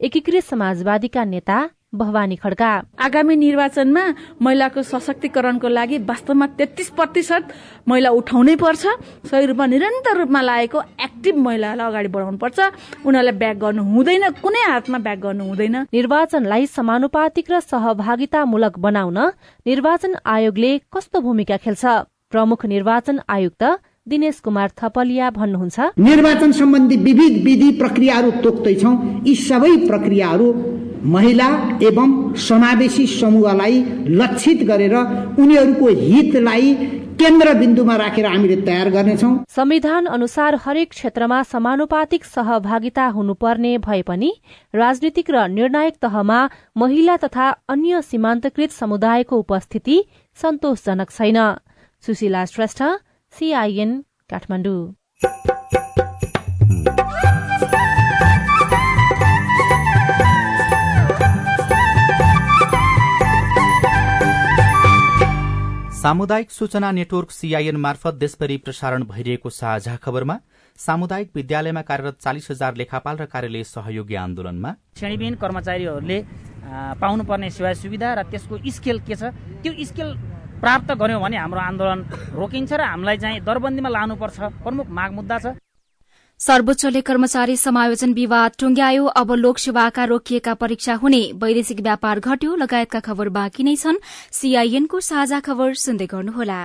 एकीकृत 0.00 0.44
समाजवादीका 0.44 1.24
नेता 1.24 1.58
भवानी 1.94 2.36
खड्का। 2.36 2.70
आगामी 2.98 3.36
निर्वाचनमा 3.36 4.02
महिलाको 4.42 4.82
सशक्तिकरणको 4.82 5.68
लागि 5.68 5.98
वास्तवमा 6.02 6.46
तेत्तिस 6.58 6.88
प्रतिशत 6.90 7.42
महिला 7.88 8.10
उठाउनै 8.10 8.56
पर्छ। 8.58 8.84
सही 9.30 9.46
रूपमा 9.46 9.66
निरन्तर 9.66 10.16
रूपमा 10.18 10.40
लागेको 10.42 10.78
एक्टिभ 10.98 11.36
महिलालाई 11.38 11.86
अगाडि 11.86 12.08
बढाउनु 12.08 12.38
पर्छ। 12.38 12.58
उनीहरूलाई 13.06 13.38
ब्याक 13.38 13.56
गर्नु 13.56 13.82
हुँदैन 13.86 14.24
कुनै 14.42 14.62
हातमा 14.66 14.98
ब्याक 14.98 15.18
गर्नु 15.22 15.44
हुँदैन। 15.46 15.76
निर्वाचनलाई 15.94 16.66
समानुपातिक 16.66 17.46
र 17.50 17.60
सहभागितामूलक 17.62 18.78
बनाउन 18.78 19.18
निर्वाचन 19.66 20.12
आयोगले 20.26 20.70
कस्तो 20.90 21.20
भूमिका 21.22 21.56
खेल्छ? 21.56 21.84
प्रमुख 22.30 22.66
निर्वाचन 22.66 23.16
आयुक्त 23.30 23.62
दिनेश 24.06 24.38
कुमार 24.40 24.70
थपलिया 24.78 25.30
भन्नुहुन्छ। 25.30 25.78
निर्वाचन 25.98 26.50
सम्बन्धी 26.52 26.96
विविध 26.98 27.34
विधि 27.44 27.70
प्रक्रियाहरू 27.78 28.30
तोक्दैछौ। 28.42 28.90
यी 29.26 29.34
सबै 29.34 29.72
प्रक्रियाहरू 29.86 30.46
महिला 31.06 31.48
एवं 31.82 32.10
समावेशी 32.40 33.06
समूहलाई 33.08 33.82
लक्षित 34.20 34.62
गरेर 34.68 34.94
उनीहरूको 35.38 35.88
हितलाई 35.88 36.74
केन्द्र 37.20 37.52
बिन्दुमा 37.54 37.94
राखेर 37.96 38.26
हामीले 38.26 38.56
तयार 38.62 38.88
गर्नेछौ। 38.90 39.28
संविधान 39.48 40.06
अनुसार 40.06 40.54
हरेक 40.64 40.90
क्षेत्रमा 40.90 41.42
समानुपातिक 41.52 42.24
सहभागिता 42.24 43.06
हुनुपर्ने 43.08 43.72
भए 43.78 44.02
पनि 44.02 44.30
राजनीतिक 44.74 45.30
र 45.30 45.46
निर्णायक 45.48 45.96
तहमा 46.02 46.40
महिला 46.76 47.16
तथा 47.24 47.48
अन्य 47.68 48.02
सीमान्तकृत 48.02 48.70
समुदायको 48.72 49.38
उपस्थिति 49.38 49.96
सन्तोषजनक 50.36 51.10
छैन। 51.10 51.38
सुशीला 52.04 52.44
श्रेष्ठ 52.44 52.82
सीआईएन 53.32 54.00
काठमाडौँ। 54.30 55.55
सामुदायिक 66.06 66.50
सूचना 66.50 66.90
नेटवर्क 66.92 67.30
सीआईएन 67.30 67.76
मार्फत 67.84 68.14
देशभरि 68.14 68.56
प्रसारण 68.64 69.02
भइरहेको 69.04 69.50
साझा 69.50 69.94
खबरमा 70.04 70.36
सामुदायिक 70.78 71.30
विद्यालयमा 71.34 71.82
कार्यरत 71.82 72.18
चालिस 72.24 72.46
हजार 72.50 72.74
लेखापाल 72.80 73.16
र 73.18 73.24
कार्यालय 73.32 73.64
सहयोगी 73.66 74.14
आन्दोलनमा 74.14 74.70
श्रेणीविहीन 74.98 75.34
कर्मचारीहरूले 75.42 76.18
पाउनुपर्ने 77.02 77.50
सेवा 77.50 77.72
सुविधा 77.82 78.14
र 78.14 78.22
त्यसको 78.30 78.54
स्केल 78.78 78.98
के 79.02 79.14
छ 79.18 79.34
त्यो 79.66 79.72
स्केल 79.90 80.14
प्राप्त 80.62 80.94
गर्यौँ 81.02 81.20
भने 81.26 81.36
हाम्रो 81.42 81.60
आन्दोलन 81.74 82.00
रोकिन्छ 82.38 82.72
र 82.72 82.82
हामीलाई 82.86 83.16
चाहिँ 83.26 83.40
दरबन्दीमा 83.42 83.90
लानुपर्छ 83.98 84.38
प्रमुख 84.62 84.86
माग 84.86 85.10
मुद्दा 85.18 85.38
छ। 85.42 85.58
सर्वोच्चले 86.40 87.00
कर्मचारी 87.00 87.56
समायोजन 87.56 88.12
विवाद 88.12 88.52
टुंग्यायो। 88.58 89.04
अब 89.04 89.32
लोकसेवाका 89.32 90.04
रोकिएका 90.04 90.54
परीक्षा 90.54 90.94
हुने। 90.94 91.32
वैदेशिक 91.34 91.80
व्यापार 91.80 92.20
घट्यो। 92.20 92.54
लगायतका 92.54 93.00
खबर 93.00 93.28
बाँकी 93.28 93.62
नै 93.62 93.76
छन्। 93.76 93.96
सीआईएनको 94.30 95.00
साझा 95.00 95.40
खबर 95.40 95.74
सुन्दै 95.74 96.06
गर्नुहोला। 96.06 96.60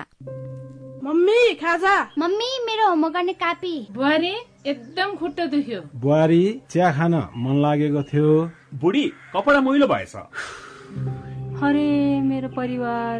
मम्मी 1.03 1.53
खाजा। 1.53 1.95
मम्मी 2.19 2.49
मेरो 2.65 2.89
होमवर्क 2.89 3.13
गर्ने 3.13 3.33
कापी। 3.33 3.87
बुहारी 3.91 4.33
एकदम 4.65 5.15
खुट्टा 5.15 5.45
दुख्यो। 5.45 5.81
बुहारी 5.95 6.43
चिया 6.69 6.91
खान 6.91 7.13
मन 7.15 7.61
लागेको 7.61 8.03
थियो। 8.03 8.51
बुढी 8.75 9.05
कपडा 9.33 9.61
मैलो 9.61 9.87
भएछ। 9.87 10.15
अरे 11.63 11.87
मेरो 12.21 12.47
परिवार 12.47 13.19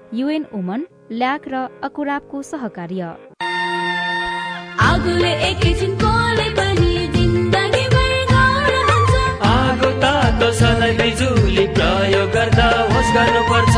युएन 0.13 0.45
वुमन 0.53 0.81
ल्याक 1.11 1.43
र 1.47 1.55
अकुराबको 1.83 2.41
सहकार्य। 2.43 3.01
आगो 9.51 9.91
तातो 10.01 10.49
सधैँ 10.59 10.93
बिजुली 10.97 11.65
प्रयोग 11.77 12.27
गर्दा 12.35 12.67
होस् 12.91 13.11
गर्नुपर्छ। 13.15 13.75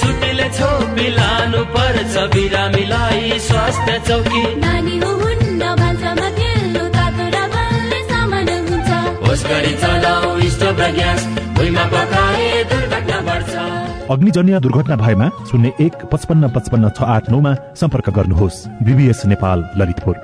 सुटीले 0.00 0.48
छोपी 0.58 1.08
लानु 1.16 1.62
पर्छ 1.74 2.14
बिरामीलाई 2.34 3.38
स्वास्थ्य 3.48 3.98
चौकी। 4.08 4.44
नानी 4.60 4.96
हुन्न 4.98 5.27
अग्निजन्य 14.14 14.60
दुर्घटना 14.60 14.96
भएमा 14.96 15.28
शून्य 15.50 15.72
एक 15.86 16.04
पचपन्न 16.12 16.48
पचपन्न 16.56 16.88
छ 16.96 17.02
आठ 17.16 17.24
नौमा 17.30 17.52
सम्पर्क 17.80 18.08
गर्नुहोस् 18.18 18.66
बिबिएस 18.88 19.20
नेपाल 19.32 19.58
ललितपुर 19.80 20.16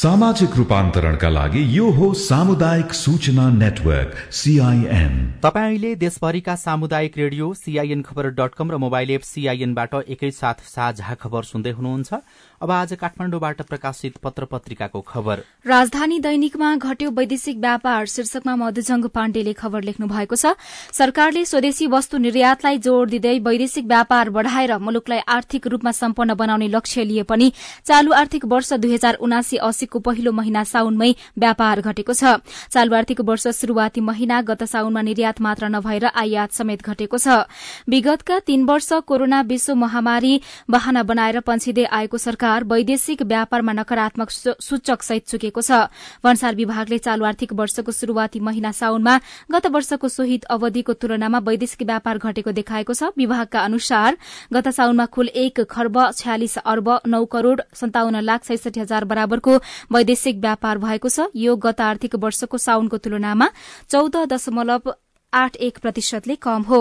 सामाजिक 0.00 0.56
रूपान्तरणका 0.56 1.28
लागि 1.28 1.62
यो 1.76 1.86
हो 1.96 2.06
सामुदायिक 2.16 2.92
सूचना 2.94 3.48
नेटवर्क 3.54 4.10
सीआईएन 4.32 5.14
तपाईँ 5.42 5.66
अहिले 5.66 5.90
देशभरिका 6.04 6.54
सामुदायिक 6.56 7.18
रेडियो 7.18 7.52
सीआईएन 7.54 8.02
खबर 8.08 8.24
डट 8.38 8.54
कम 8.58 8.70
र 8.70 8.76
मोबाइल 8.84 9.10
एप 9.16 9.22
सीआईएनबाट 9.32 9.94
एकैसाथ 10.08 10.58
साझा 10.74 11.14
खबर 11.22 11.42
सुन्दै 11.52 11.72
हुनुहुन्छ। 11.78 12.10
अब 12.60 12.70
आज 12.70 12.92
काठमाडौँबाट 12.92 13.60
प्रकाशित 13.62 14.16
पत्र 14.16 14.44
पत्रिकाको 14.44 15.00
खबर। 15.00 15.38
राजधानी 15.66 16.18
दैनिकमा 16.20 16.74
घट्यो 16.76 17.10
वैदेशिक 17.10 17.58
व्यापार 17.58 18.06
शीर्षकमा 18.06 18.56
मधुजंग 18.56 19.04
पाण्डेले 19.08 19.52
खबर 19.52 19.82
लेख्नु 19.82 20.06
भएको 20.06 20.36
छ। 20.36 20.52
सरकारले 20.92 21.44
स्वदेशी 21.46 21.86
वस्तु 21.86 22.18
निर्यातलाई 22.20 22.78
जोड़ 22.78 23.08
दिँदै 23.10 23.38
वैदेशिक 23.40 23.84
व्यापार 23.86 24.30
बढ़ाएर 24.30 24.76
मुलुकलाई 24.78 25.18
आर्थिक 25.26 25.66
रूपमा 25.66 25.92
सम्पन्न 25.92 26.34
बनाउने 26.36 26.68
लक्ष्य 26.68 27.04
लिए 27.04 27.22
पनि 27.24 27.52
चालू 27.86 28.12
आर्थिक 28.12 28.44
वर्ष 28.44 28.72
दुई 28.74 28.92
हजार 28.92 29.14
उनासी 29.24 29.56
अस्सीको 29.56 29.98
पहिलो 30.04 30.32
महिना 30.32 30.64
साउनमै 30.66 31.10
व्यापार 31.40 31.80
घटेको 31.80 32.12
छ। 32.12 32.44
चालू 32.68 32.94
आर्थिक 32.94 33.20
वर्ष 33.24 33.48
शुरूआती 33.56 34.00
महिना 34.02 34.42
गत 34.44 34.64
साउनमा 34.66 35.00
निर्यात 35.00 35.40
मात्र 35.40 35.72
नभएर 35.72 36.06
आयात 36.12 36.52
समेत 36.52 36.84
घटेको 36.84 37.16
छ। 37.16 37.40
विगतका 37.88 38.38
तीन 38.44 38.68
वर्ष 38.68 38.92
कोरोना 39.08 39.40
विश्व 39.48 39.74
महामारी 39.80 40.40
बहाना 40.68 41.02
बनाएर 41.08 41.40
पन्छिँदै 41.40 41.88
आएको 41.94 42.18
सरकार 42.20 42.48
सरकार 42.50 42.64
वैदेशिक 42.66 43.22
व्यापारमा 43.22 43.72
नकारात्मक 43.72 44.30
सूचक 44.30 45.02
सहित 45.02 45.26
चुकेको 45.30 45.62
छ। 45.62 45.86
भन्सार 46.24 46.54
विभागले 46.56 46.98
चालू 46.98 47.24
आर्थिक 47.24 47.52
वर्षको 47.54 47.92
शुरूआती 47.92 48.40
महिना 48.40 48.72
साउनमा 48.74 49.14
गत 49.52 49.66
वर्षको 49.68 50.08
सोहित 50.10 50.44
अवधिको 50.50 50.92
तुलनामा 50.98 51.38
वैदेशिक 51.40 51.82
व्यापार 51.86 52.18
घटेको 52.18 52.50
देखाएको 52.50 52.92
छ। 52.92 53.14
विभागका 53.14 53.60
अनुसार 53.60 54.16
गत 54.50 54.68
साउनमा 54.68 55.06
कुल 55.06 55.28
एक 55.36 55.60
खर्ब 55.70 55.98
छयालिस 56.12 56.56
अर्ब 56.66 56.88
नौ 57.06 57.24
करोड़ 57.30 57.60
सन्ताउन्न 57.70 58.20
लाख 58.20 58.44
छैसठी 58.44 58.80
हजार 58.80 59.04
बराबरको 59.06 59.54
वैदेशिक 59.92 60.42
व्यापार 60.42 60.78
भएको 60.80 61.08
छ। 61.08 61.30
यो 61.36 61.54
गत 61.56 61.80
आर्थिक 61.82 62.18
वर्षको 62.18 62.58
साउनको 62.58 62.96
तुलनामा 62.98 63.48
चौध 63.86 64.16
दशमलव 64.26 64.94
आठ 65.32 65.56
एक 65.58 65.78
प्रतिशतले 65.78 66.34
कम 66.36 66.62
हो। 66.62 66.80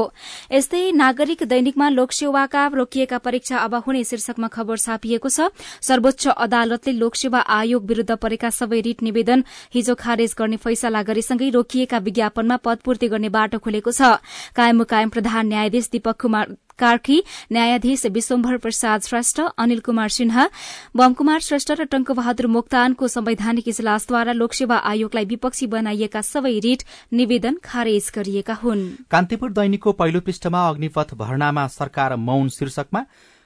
यस्तै 0.52 0.92
नागरिक 0.94 1.44
दैनिकमा 1.46 1.90
लोकसेवाका 1.90 2.66
रोकिएका 2.70 3.18
परीक्षा 3.20 3.58
अब 3.60 3.76
हुने 3.88 4.04
शीर्षकमा 4.04 4.48
खबर 4.50 4.78
छापिएको 4.78 5.30
छ। 5.30 5.50
सर्वोच्च 5.82 6.28
अदालतले 6.28 6.94
लोकसेवा 6.94 7.40
आयोग 7.40 7.86
विरूद्ध 7.86 8.16
परेका 8.18 8.50
सबै 8.52 8.82
रिट 8.82 9.04
निवेदन 9.04 9.44
हिजो 9.74 9.96
खारेज 9.96 10.36
गर्ने 10.38 10.58
फैसला 10.60 11.04
गरेसँगै 11.04 11.50
रोकिएका 11.50 11.98
विज्ञापनमा 12.00 12.58
पदपूर्ति 12.58 13.08
गर्ने 13.08 13.30
बाटो 13.30 13.60
खोलेको 13.60 13.92
छ। 13.92 14.18
कायम 14.56 14.84
कायम 14.86 15.10
प्रधान 15.10 15.48
न्यायाधीश 15.48 15.90
दीपक 15.92 16.22
कुमार 16.22 16.56
कार्की 16.80 17.18
न्यायाधीश 17.52 18.06
विश्वम्भर 18.10 18.58
प्रसाद 18.58 19.02
श्रेष्ठ 19.04 19.42
अनिल 19.58 19.80
कुमार 19.82 20.10
सिन्हा 20.10 20.48
बमकुमार 20.96 21.40
श्रेष्ठ 21.42 21.72
र 21.74 21.84
टंकबहादुर 21.92 22.48
मोक्तानको 22.50 23.08
संवैधानिक 23.10 23.68
इजलासद्वारा 23.68 24.34
लोकसेवा 24.34 24.78
आयोगलाई 24.92 25.26
विपक्षी 25.28 25.68
बनाइएका 25.70 26.22
सबै 26.24 26.58
रिट 26.60 26.84
निवेदन 27.14 27.58
खारेज 27.64 28.12
गरिएका 28.16 28.54
हुन्। 28.64 28.86
कान्तिपुर 29.12 29.52
दैनिकको 29.54 29.92
पहिलो 29.94 30.20
पृष्ठमा 30.22 30.68
अग्निपथ 30.70 31.14
भर्नामा 31.16 31.68
सरकार 31.70 32.16
मौन 32.18 32.50
शीर्षकमा 32.50 33.06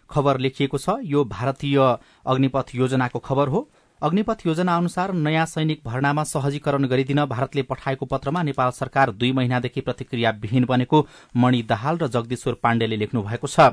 खबर 0.10 0.38
लेखिएको 0.40 0.78
छ 0.78 0.96
यो 1.04 1.24
भारतीय 1.28 1.78
अग्निपथ 2.28 2.76
योजनाको 2.76 3.20
खबर 3.22 3.48
हो। 3.48 3.62
अग्निपथ 4.04 4.38
योजना 4.46 4.76
अनुसार 4.78 5.12
नयाँ 5.16 5.46
सैनिक 5.46 5.82
भर्नामा 5.86 6.24
सहजीकरण 6.24 6.86
गरिदिन 6.88 7.24
भारतले 7.26 7.62
पठाएको 7.64 8.06
पत्रमा 8.06 8.42
नेपाल 8.44 8.72
सरकार 8.72 9.12
दुई 9.14 9.32
महिनादेखि 9.32 9.82
प्रतिक्रियाविहीन 9.82 10.66
बनेको 10.66 11.00
मणि 11.36 11.62
दाहाल 11.64 11.98
र 11.98 12.08
जगदीश्वर 12.10 12.54
पाण्डेले 12.64 12.96
लेख्नु 12.98 13.22
भएको 13.24 13.48
छ। 13.48 13.70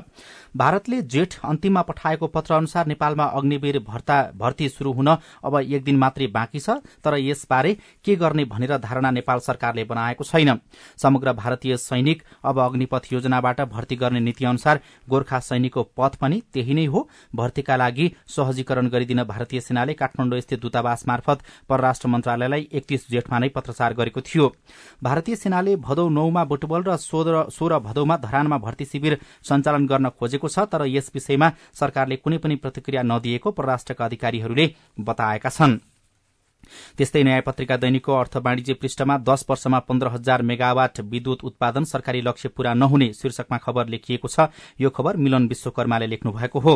भारतले 0.55 1.01
जेठ 1.05 1.35
अन्तिममा 1.43 1.81
पठाएको 1.81 2.27
पत्र 2.27 2.53
अनुसार 2.53 2.87
नेपालमा 2.87 3.23
अग्निवीर 3.25 3.79
भर्ती 3.81 4.69
शुरू 4.69 4.91
हुन 4.93 5.07
अब 5.07 5.57
एक 5.57 5.83
दिन 5.83 5.97
मात्रै 5.97 6.27
बाँकी 6.29 6.59
छ 6.59 6.77
तर 7.03 7.17
यसबारे 7.17 7.75
के 8.05 8.15
गर्ने 8.15 8.45
भनेर 8.45 8.77
धारणा 8.77 9.11
नेपाल 9.11 9.39
सरकारले 9.41 9.83
बनाएको 9.83 10.23
छैन। 10.23 10.59
समग्र 10.97 11.33
भारतीय 11.33 11.77
सैनिक 11.79 12.23
अब 12.45 12.59
अग्निपथ 12.61 13.11
योजनाबाट 13.13 13.61
भर्ती 13.67 13.95
गर्ने 13.97 14.19
नीति 14.21 14.45
अनुसार 14.45 14.79
गोर्खा 15.09 15.39
सैनिकको 15.41 15.83
पथ 15.97 16.15
पनि 16.15 16.41
त्यही 16.53 16.73
नै 16.73 16.85
हो। 16.87 17.07
भर्तीका 17.35 17.75
लागि 17.75 18.11
सहजीकरण 18.29 18.89
गरिदिन 18.89 19.23
भारतीय 19.25 19.61
सेनाले 19.61 19.93
काठमाडौँ 19.93 20.19
स्थित 20.41 20.59
दूतावास 20.61 21.07
मार्फत 21.07 21.39
परराष्ट्र 21.69 22.07
मन्त्रालयलाई 22.07 22.67
एकतीस 22.71 23.07
जेठमा 23.11 23.39
नै 23.39 23.49
पत्रचार 23.49 23.93
गरेको 23.93 24.21
थियो। 24.21 24.47
भारतीय 25.03 25.35
सेनाले 25.35 25.75
भदौ 25.77 26.07
नौमा 26.09 26.43
बुटबल 26.45 26.83
र 26.83 26.97
सोह्र 26.97 27.79
भदौमा 27.79 28.17
धरानमा 28.17 28.57
भर्ती 28.57 28.85
शिविर 28.85 29.17
सञ्चालन 29.43 29.87
गर्न 29.87 30.09
खोजेको 30.09 30.47
छ 30.47 30.59
तर 30.71 30.85
यस 30.87 31.11
विषयमा 31.15 31.51
सरकारले 31.73 32.15
कुनै 32.17 32.37
पनि 32.37 32.55
प्रतिक्रिया 32.55 33.03
नदिएको 33.03 33.51
परराष्ट्रका 33.51 34.05
अधिकारीहरूले 34.05 34.65
बताएका 34.99 35.49
छन्। 35.49 35.79
त्यस्तै 36.97 37.23
नयाँ 37.23 37.41
पत्रिका 37.41 37.77
दैनिकको 37.77 38.13
अर्थ 38.13 38.37
वाणिज्य 38.37 38.73
पृष्ठमा 38.73 39.17
दश 39.19 39.45
वर्षमा 39.49 39.79
पन्ध्र 39.81 40.07
हजार 40.07 40.41
मेगावाट 40.41 40.99
विद्युत 41.01 41.43
उत्पादन 41.43 41.83
सरकारी 41.83 42.21
लक्ष्य 42.21 42.49
पूरा 42.49 42.73
नहुने 42.73 43.11
शीर्षकमा 43.13 43.57
खबर 43.57 43.87
लेखिएको 43.87 44.27
छ। 44.27 44.47
यो 44.79 44.89
खबर 44.89 45.17
मिलन 45.17 45.47
विश्वकर्माले 45.47 46.07
लेख्नु 46.07 46.31
भएको 46.31 46.59
हो। 46.59 46.75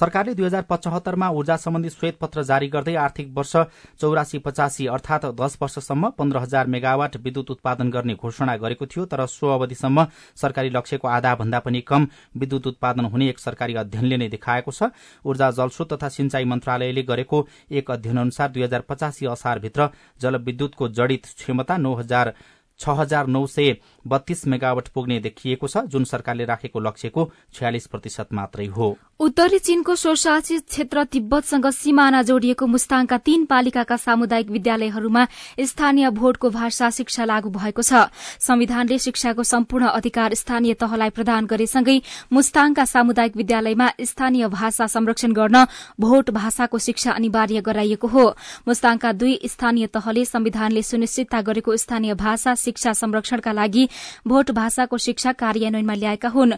सरकारले 0.00 0.34
दुई 0.34 0.46
हजार 0.46 0.62
पचहत्तरमा 0.70 1.28
ऊर्जा 1.30 1.56
सम्बन्धी 1.58 1.90
श्वेत 1.90 2.18
पत्र 2.20 2.42
जारी 2.44 2.68
गर्दै 2.68 2.94
आर्थिक 2.98 3.32
वर्ष 3.34 3.56
चौरासी 4.00 4.38
पचासी 4.38 4.86
अर्थात 4.88 5.26
दश 5.34 5.56
वर्षसम्म 5.62 6.08
पन्ध्र 6.18 6.38
हजार 6.38 6.66
मेगावाट 6.66 7.16
विद्युत 7.16 7.50
उत्पादन 7.50 7.90
गर्ने 7.90 8.14
घोषणा 8.14 8.56
गरेको 8.56 8.86
थियो 8.86 9.04
तर 9.06 9.24
सो 9.28 9.48
अवधिसम्म 9.48 10.06
सरकारी 10.36 10.70
लक्ष्यको 10.70 11.08
आधा 11.08 11.34
भन्दा 11.34 11.58
पनि 11.60 11.80
कम 11.80 12.06
विद्युत 12.36 12.66
उत्पादन 12.66 13.04
हुने 13.04 13.28
एक 13.28 13.38
सरकारी 13.38 13.74
अध्ययनले 13.76 14.16
नै 14.16 14.28
देखाएको 14.28 14.72
छ। 14.72 14.90
ऊर्जा 15.24 15.50
जलस्रोत 15.50 15.92
तथा 15.92 16.08
सिंचाई 16.08 16.44
मन्त्रालयले 16.44 17.02
गरेको 17.02 17.46
एक 17.70 17.90
अध्ययन 17.90 18.18
अनुसार 18.18 18.48
दुई 18.50 18.62
हजार 18.62 18.80
पचासी 18.88 19.26
असारभित्र 19.28 19.86
जलविद्युतको 20.22 20.88
जडित 20.88 21.26
क्षमता 21.36 21.76
नौ 21.76 21.94
हजार 21.94 22.32
छ 22.80 22.94
हजार 22.98 23.26
नौ 23.28 23.46
सय 23.48 23.76
बत्तीस 24.06 24.46
मेगावट 24.46 24.88
पुग्ने 24.88 25.18
देखिएको 25.20 25.68
छ 25.68 25.84
जुन 25.88 26.04
सरकारले 26.06 26.44
राखेको 26.44 26.80
लक्ष्यको 26.80 27.30
छयालिस 27.54 27.86
प्रतिशत 27.86 28.28
मात्रै 28.32 28.66
हो। 28.68 28.96
उत्तरी 29.20 29.58
चीनको 29.58 29.94
स्वशासित 29.94 30.66
क्षेत्र 30.68 31.04
तिब्बतसँग 31.04 31.66
सीमाना 31.68 32.22
जोडिएको 32.22 32.66
मुस्ताङका 32.66 33.16
तीन 33.18 33.44
पालिकाका 33.44 33.96
सामुदायिक 33.98 34.50
विद्यालयहरूमा 34.50 35.26
स्थानीय 35.60 36.10
भोटको 36.10 36.50
भाषा 36.50 36.90
शिक्षा 36.90 37.24
लागू 37.24 37.50
भएको 37.50 37.82
छ। 37.82 38.06
संविधानले 38.40 38.98
शिक्षाको 38.98 39.42
सम्पूर्ण 39.42 39.86
अधिकार 39.90 40.34
स्थानीय 40.34 40.74
तहलाई 40.74 41.10
प्रदान 41.10 41.46
गरेसँगै 41.46 42.00
मुस्ताङका 42.32 42.84
सामुदायिक 42.84 43.36
विद्यालयमा 43.36 43.88
स्थानीय 44.02 44.48
भाषा 44.48 44.86
संरक्षण 44.86 45.32
गर्न 45.32 45.64
भोट 45.98 46.30
भाषाको 46.30 46.78
शिक्षा 46.78 47.10
अनिवार्य 47.12 47.60
गराइएको 47.60 48.08
हो। 48.08 48.26
मुस्ताङका 48.68 49.12
दुई 49.14 49.38
स्थानीय 49.46 49.86
तहले 49.90 50.24
संविधानले 50.26 50.82
सुनिश्चितता 50.84 51.40
गरेको 51.42 51.76
स्थानीय 51.76 52.14
भाषा 52.14 52.54
शिक्षा 52.68 52.92
संरक्षणका 52.92 53.52
लागि 53.52 53.88
भोट 54.28 54.50
भाषाको 54.52 54.96
शिक्षा 54.98 55.32
कार्यान्वयनमा 55.40 55.94
ल्याएका 55.94 56.28
हुन्। 56.28 56.52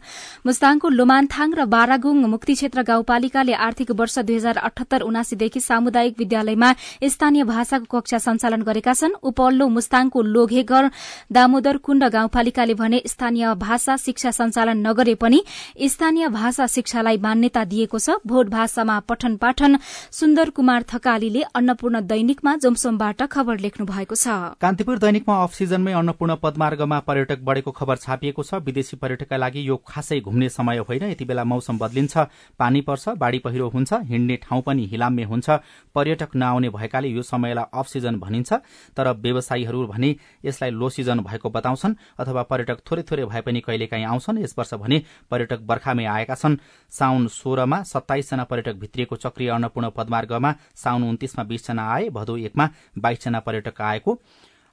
मुस्ताङको 0.47 0.89
लोमानथाङ 0.91 1.49
र 1.55 1.65
बारागुङ 1.71 2.17
मुक्ति 2.27 2.55
क्षेत्र 2.55 2.83
गाउँपालिकाले 2.83 3.53
आर्थिक 3.61 3.91
वर्ष 3.95 4.19
दुई 4.21 4.37
हजार 4.37 4.57
अठहत्तर 4.61 5.01
उनासीदेखि 5.03 5.61
सामुदायिक 5.61 6.15
विद्यालयमा 6.19 6.71
स्थानीय 7.07 7.45
भाषाको 7.45 7.87
कक्षा 7.91 8.19
सञ्चालन 8.19 8.63
गरेका 8.63 8.93
छन्। 8.93 9.19
उपल्लो 9.23 9.69
मुस्ताङको 9.69 10.23
लोघेगर 10.25 10.85
दामोदर 11.31 11.77
कुण्ड 11.79 12.05
गाउँपालिकाले 12.11 12.75
भने 12.75 13.03
स्थानीय 13.07 13.55
भाषा 13.61 13.97
शिक्षा 13.97 14.31
सञ्चालन 14.31 14.87
नगरे 14.87 15.15
पनि 15.15 15.43
स्थानीय 15.87 16.29
भाषा 16.31 16.67
शिक्षालाई 16.67 17.17
मान्यता 17.19 17.65
दिएको 17.65 17.99
छ। 17.99 18.19
भोट 18.27 18.49
भाषामा 18.51 18.99
पठन 19.09 19.37
पाठन 19.37 19.79
सुन्दर 20.11 20.51
कुमार 20.51 20.85
थकालीले 20.91 21.43
अन्नपूर्ण 21.55 22.01
दैनिकमा 22.07 22.57
जोमसोमबाट 22.57 23.23
खबर 23.31 23.59
लेख्नु 23.61 23.87
भएको 23.87 24.15
छ। 24.15 24.57
कान्तिपुर 24.61 24.99
दैनिकमा 24.99 25.35
अफ 25.43 25.53
सिजनमै 25.55 25.93
अन्नपूर्ण 26.01 26.35
पदमार्गमा 26.43 26.99
पर्यटक 27.01 27.41
बढ़ेको 27.45 27.71
खबर 27.71 27.97
छापिएको 27.99 28.43
छ। 28.43 28.55
विदेशी 28.65 28.97
पर्यटकका 28.97 29.37
लागि 29.37 29.69
यो 29.69 29.77
खासै 29.87 30.21
घुम्ने 30.21 30.49
समय 30.49 30.79
होइन। 30.89 31.05
यति 31.07 31.25
बेला 31.25 31.45
मौसम 31.45 31.79
बदलिन्छ 31.79 32.17
पानी 32.59 32.81
पर्छ 32.81 33.09
बाढ़ी 33.21 33.39
पहिरो 33.39 33.69
हुन्छ 33.69 33.93
हिँड्ने 34.09 34.37
ठाउँ 34.43 34.63
पनि 34.63 34.87
हिलाम्य 34.87 35.25
हुन्छ। 35.25 35.51
पर्यटक 35.95 36.37
नआउने 36.37 36.69
भएकाले 36.71 37.09
यो 37.09 37.23
समयलाई 37.23 37.65
अफ 37.73 37.87
सिजन 37.89 38.17
भनिन्छ। 38.19 38.53
तर 38.97 39.13
व्यवसायीहरू 39.21 39.87
भने 39.87 40.15
यसलाई 40.45 40.71
लो 40.73 40.89
सिजन 40.91 41.21
भएको 41.21 41.51
बताउँछन् 41.51 41.95
अथवा 42.19 42.43
पर्यटक 42.43 42.79
थोरै 42.91 43.03
थोरै 43.03 43.25
भए 43.25 43.41
पनि 43.41 43.61
कहिलेकाहीँ 43.61 44.07
आउँछन्। 44.07 44.39
यस 44.41 44.55
वर्ष 44.59 44.75
भने 44.75 45.03
पर्यटक 45.31 45.61
बर्खामै 45.63 46.05
आएका 46.07 46.35
छन्। 46.35 46.57
साउन 46.93 47.27
सोह्रमा 47.31 47.83
सत्ताइसजना 47.85 48.45
पर्यटक 48.45 48.75
भित्रिएको 48.81 49.17
चक्रिय 49.19 49.49
अन्नपूर्ण 49.51 49.91
पदमार्गमा 49.91 50.55
साउन 50.75 51.03
उन्तिसमा 51.05 51.45
बीसजना 51.45 51.83
आए 51.93 52.09
भदौ 52.11 52.37
एकमा 52.39 52.69
बाइसजना 52.99 53.41
पर्यटक 53.41 53.81
आएको। 53.83 54.19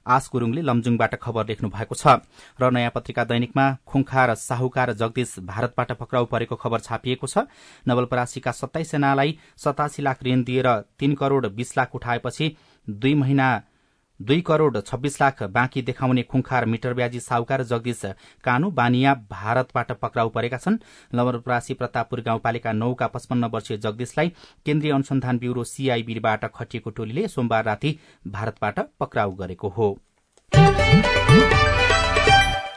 आश 0.08 0.28
गुरूङले 0.32 0.62
लमजुङबाट 0.62 1.14
खबर 1.14 1.46
लेख्नु 1.46 1.68
भएको 1.68 1.94
छ। 1.94 2.24
र 2.60 2.70
नयाँ 2.70 2.90
पत्रिका 2.90 3.24
दैनिकमा 3.24 3.64
खुङखा 3.86 4.24
र 4.26 4.34
साहुकार 4.34 4.92
जगदीश 4.92 5.38
भारतबाट 5.44 5.92
पक्राउ 5.92 6.24
परेको 6.24 6.56
खबर 6.56 6.80
छापिएको 6.80 7.26
छ। 7.26 7.46
नवलपरासीका 7.86 8.50
सत्ताइस 8.52 8.90
सेनालाई 8.90 9.38
सतासी 9.56 10.02
लाख 10.02 10.22
ऋण 10.24 10.42
दिएर 10.44 10.68
तीन 10.98 11.14
करोड़ 11.14 11.46
बीस 11.48 11.76
लाख 11.78 11.94
उठाएपछि 11.94 12.46
दुई 12.86 13.14
महिना 13.14 13.48
दुई 14.20 14.40
करोड़ 14.40 14.80
छब्बीस 14.80 15.20
लाख 15.20 15.42
बाँकी 15.52 15.82
देखाउने 15.82 16.22
खुङखार 16.22 16.64
मिटर 16.66 16.94
ब्याजी 16.94 17.20
साउकार 17.20 17.62
जगदीश 17.64 18.00
कानु 18.44 18.70
बानिया 18.70 19.14
भारतबाट 19.30 19.92
पक्राउ 19.92 20.28
परेका 20.28 20.56
छन्। 20.56 20.78
नवलपरासी 21.14 21.74
प्रतापपुर 21.74 22.20
गाउँपालिका 22.20 22.72
नौका 22.72 23.06
पचपन्न 23.06 23.44
वर्षीय 23.44 23.76
जगदीशलाई 23.78 24.28
केन्द्रीय 24.66 24.92
अनुसन्धान 24.92 25.38
ब्यूरो 25.38 25.64
सीआईबीबाट 25.64 26.44
खटिएको 26.54 26.90
टोलीले 26.90 27.28
सोमबार 27.28 27.64
राति 27.64 27.98
भारतबाट 28.26 28.80
पक्राउ 29.00 29.34
गरेको 29.34 29.68
हो। 29.68 29.96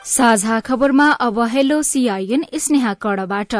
साझा 0.05 0.59
खबरमा 0.59 1.11
अब 1.19 1.39
हेलो 1.47 1.81
सीआईएन 1.83 2.45
स्नेहा 2.55 2.93
कडबाट। 3.01 3.55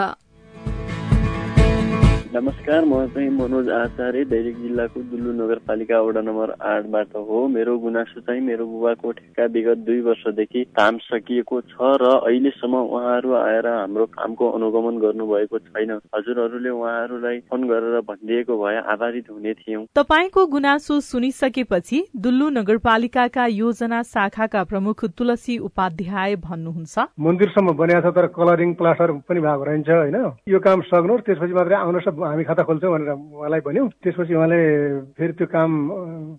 नमस्कार 2.33 2.85
म 2.85 3.05
चाहिँ 3.11 3.29
मनोज 3.29 3.69
आचार्य 3.69 4.23
दैलेख 4.25 4.57
जिल्लाको 4.57 4.99
दुल्लु 5.11 5.31
नगरपालिका 5.35 5.99
वडा 5.99 6.21
नम्बर 6.21 6.51
आठबाट 6.63 7.15
हो। 7.27 7.39
मेरो 7.47 7.77
गुनासो 7.77 8.19
चाहिँ 8.23 8.41
मेरो 8.41 8.65
बुबाको 8.65 9.11
ठेक्का 9.11 9.45
विगत 9.51 9.77
दुई 9.83 9.99
वर्षदेखि 10.01 10.63
काम 10.71 10.97
सकिएको 11.03 11.59
छ 11.61 11.75
र 11.99 12.07
अहिलेसम्म 12.23 12.75
उहाँहरू 12.87 13.33
आएर 13.35 13.67
हाम्रो 13.67 14.05
कामको 14.15 14.49
अनुगमन 14.49 14.99
गर्नुभएको 15.03 15.59
छैन। 15.59 15.91
हजुरहरूले 16.15 16.69
उहाँहरूलाई 16.71 17.39
फोन 17.51 17.67
गरेर 17.67 17.99
भनिदिएको 18.07 18.57
भए 18.63 18.77
आभारित 18.95 19.27
हुने 19.31 19.53
थियौँ। 19.59 19.83
तपाईँको 19.91 20.45
गुनासो 20.47 20.99
सुनिसकेपछि 21.01 21.99
दुल्लु 22.15 22.49
नगरपालिकाका 22.59 23.45
योजना 23.57 24.01
शाखाका 24.07 24.63
प्रमुख 24.71 25.05
तुलसी 25.19 25.57
उपाध्याय 25.67 26.35
भन्नुहुन्छ। 26.47 26.95
मन्दिरसम्म 27.19 27.75
बनिएको 27.75 28.07
छ 28.07 28.15
तर 28.15 28.31
कलरिङ 28.39 28.73
प्लास्टर 28.79 29.11
पनि 29.19 29.39
भएको 29.43 29.63
रहन्छ 29.67 29.89
होइन? 29.89 30.17
यो 30.47 30.59
काम 30.63 30.87
सक्नु 30.87 31.17
त्यसपछि 31.27 31.53
मात्रै 31.59 31.75
आउनुहोस् 31.75 32.19
हामी 32.21 32.43
खाता 32.43 32.63
खोल्छौँ 32.63 32.91
भनेर 32.91 33.09
उहाँलाई 33.11 33.61
भन्यौँ। 33.67 33.87
त्यसपछि 34.03 34.33
उहाँले 34.33 34.59
फेरि 35.17 35.33
त्यो 35.33 35.47
काम 35.47 35.71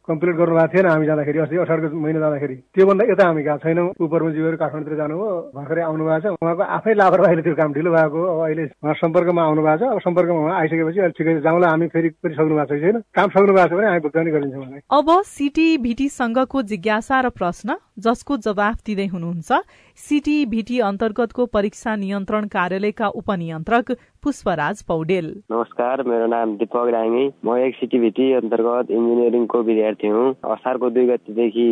कम्प्लिट 0.07 0.35
गर्नु 0.37 0.55
भएको 0.57 0.73
थिएन। 0.73 0.87
हामी 0.87 1.07
जाँदाखेरि 1.07 1.39
अस्ति 1.43 1.57
अठारको 1.63 1.97
महिना 1.97 2.21
जाँदाखेरि। 2.21 2.57
त्योभन्दा 2.75 3.05
यता 3.13 3.25
हामी 3.27 3.43
गएको 3.43 3.59
छैनौँ। 3.63 3.89
उपरमुजीहरू 3.99 4.57
काठमाडौँतिर 4.63 4.97
जानुभयो। 4.97 5.31
भर्खरै 5.57 5.83
आउनु 5.83 6.05
भएको 6.05 6.21
छ। 6.23 6.35
उहाँको 6.43 6.63
आफै 6.63 6.93
लापरवाहीले 6.95 7.43
त्यो 7.43 7.55
काम 7.61 7.71
ढिलो 7.73 7.91
भएको 7.93 8.21
अब 8.23 8.41
अहिले 8.47 8.65
उहाँ 8.83 8.95
सम्पर्कमा 9.03 9.43
आउनु 9.43 9.63
भएको 9.63 9.79
छ। 9.83 9.91
अब 9.93 10.01
सम्पर्कमा 10.07 10.41
उहाँ 10.43 10.57
आइसकेपछि 10.61 10.99
अहिले 11.01 11.17
ठिकै 11.19 11.33
जाउँला 11.43 11.69
हामी 11.69 11.87
फेरि 11.93 12.09
पनि 12.23 12.35
सक्नु 12.35 12.55
भएको 12.57 12.77
छैन? 12.83 12.97
काम 13.15 13.29
सक्नु 13.35 13.53
भएको 13.53 13.69
छ 13.69 13.79
भने 13.79 13.87
हामी 13.87 14.01
भुक्तानी 14.07 14.31
गरिदिन्छौँ 14.31 14.63
उहाँलाई। 14.63 14.81
अब 14.91 15.09
सिटी 15.27 15.69
भिटी 15.79 16.09
संघको 16.09 16.63
जिज्ञासा 16.63 17.21
र 17.21 17.29
प्रश्न 17.31 17.77
जसको 17.99 18.37
जवाफ 18.37 18.77
दिँदै 18.87 19.07
हुनुहुन्छ 19.07 19.51
सिटी 19.99 20.45
भिटी 20.47 20.79
अन्तर्गतको 20.81 21.45
परीक्षा 21.47 21.95
नियन्त्रण 21.97 22.47
कार्यालयका 22.49 23.09
उपनियन्त्रक 23.09 23.91
पुष्पराज 24.23 24.83
पौडेल। 24.83 25.27
नमस्कार 25.53 26.03
मेरो 26.09 26.27
नाम 26.27 26.55
दिपक 26.57 26.89
राङ्गी 26.95 27.25
म 27.45 27.57
एक 27.59 27.75
सिटिभिटी 27.77 28.27
अन्तर्गत 28.33 28.91
इन्जिनियरिङको 28.91 29.63
विद्यार्थी 29.63 30.09
हुँ। 30.09 30.35
असारको 30.55 30.91
दुई 30.91 31.07
गतिदेखि 31.07 31.67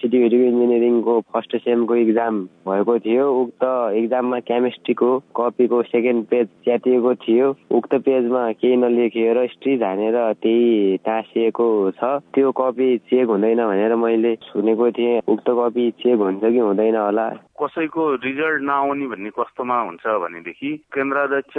सिटिभिटीको 0.00 0.44
इन्जिनियरिङको 0.44 1.20
फर्स्ट 1.32 1.56
सेमको 1.56 1.94
इक्जाम 1.94 2.42
भएको 2.68 2.98
थियो। 3.06 3.24
उक्त 3.42 3.64
इक्जाममा 4.00 4.38
केमिस्ट्रीको 4.50 5.10
कपीको 5.36 5.82
सेकेन्ड 5.90 6.24
पेज 6.30 6.46
च्यातिएको 6.64 7.14
थियो। 7.24 7.48
उक्त 7.78 7.94
पेजमा 8.06 8.42
केही 8.60 8.76
नलेखिएर 8.76 9.46
स्ट्री 9.54 9.74
हानेर 9.82 10.20
त्यही 10.42 10.96
टाँसिएको 11.06 11.68
छ। 11.98 12.20
त्यो 12.34 12.52
कपी 12.60 12.96
चेक 13.10 13.26
हुँदैन 13.28 13.66
भनेर 13.66 13.94
मैले 14.04 14.34
सुनेको 14.52 14.90
थिएँ। 14.92 15.20
उक्त 15.26 15.50
कपी 15.50 15.90
चेक 16.04 16.18
हुन्छ 16.20 16.42
कि 16.44 16.58
हुँदैन 16.58 16.96
होला? 16.96 17.28
कसैको 17.64 18.04
रिजल्ट 18.20 18.62
नआउने 18.62 19.06
भन्ने 19.06 19.30
कस्तोमा 19.30 19.80
हुन्छ 19.80 20.06
भनेदेखि 20.22 20.70
केन्द्राध्यक्ष 20.92 21.54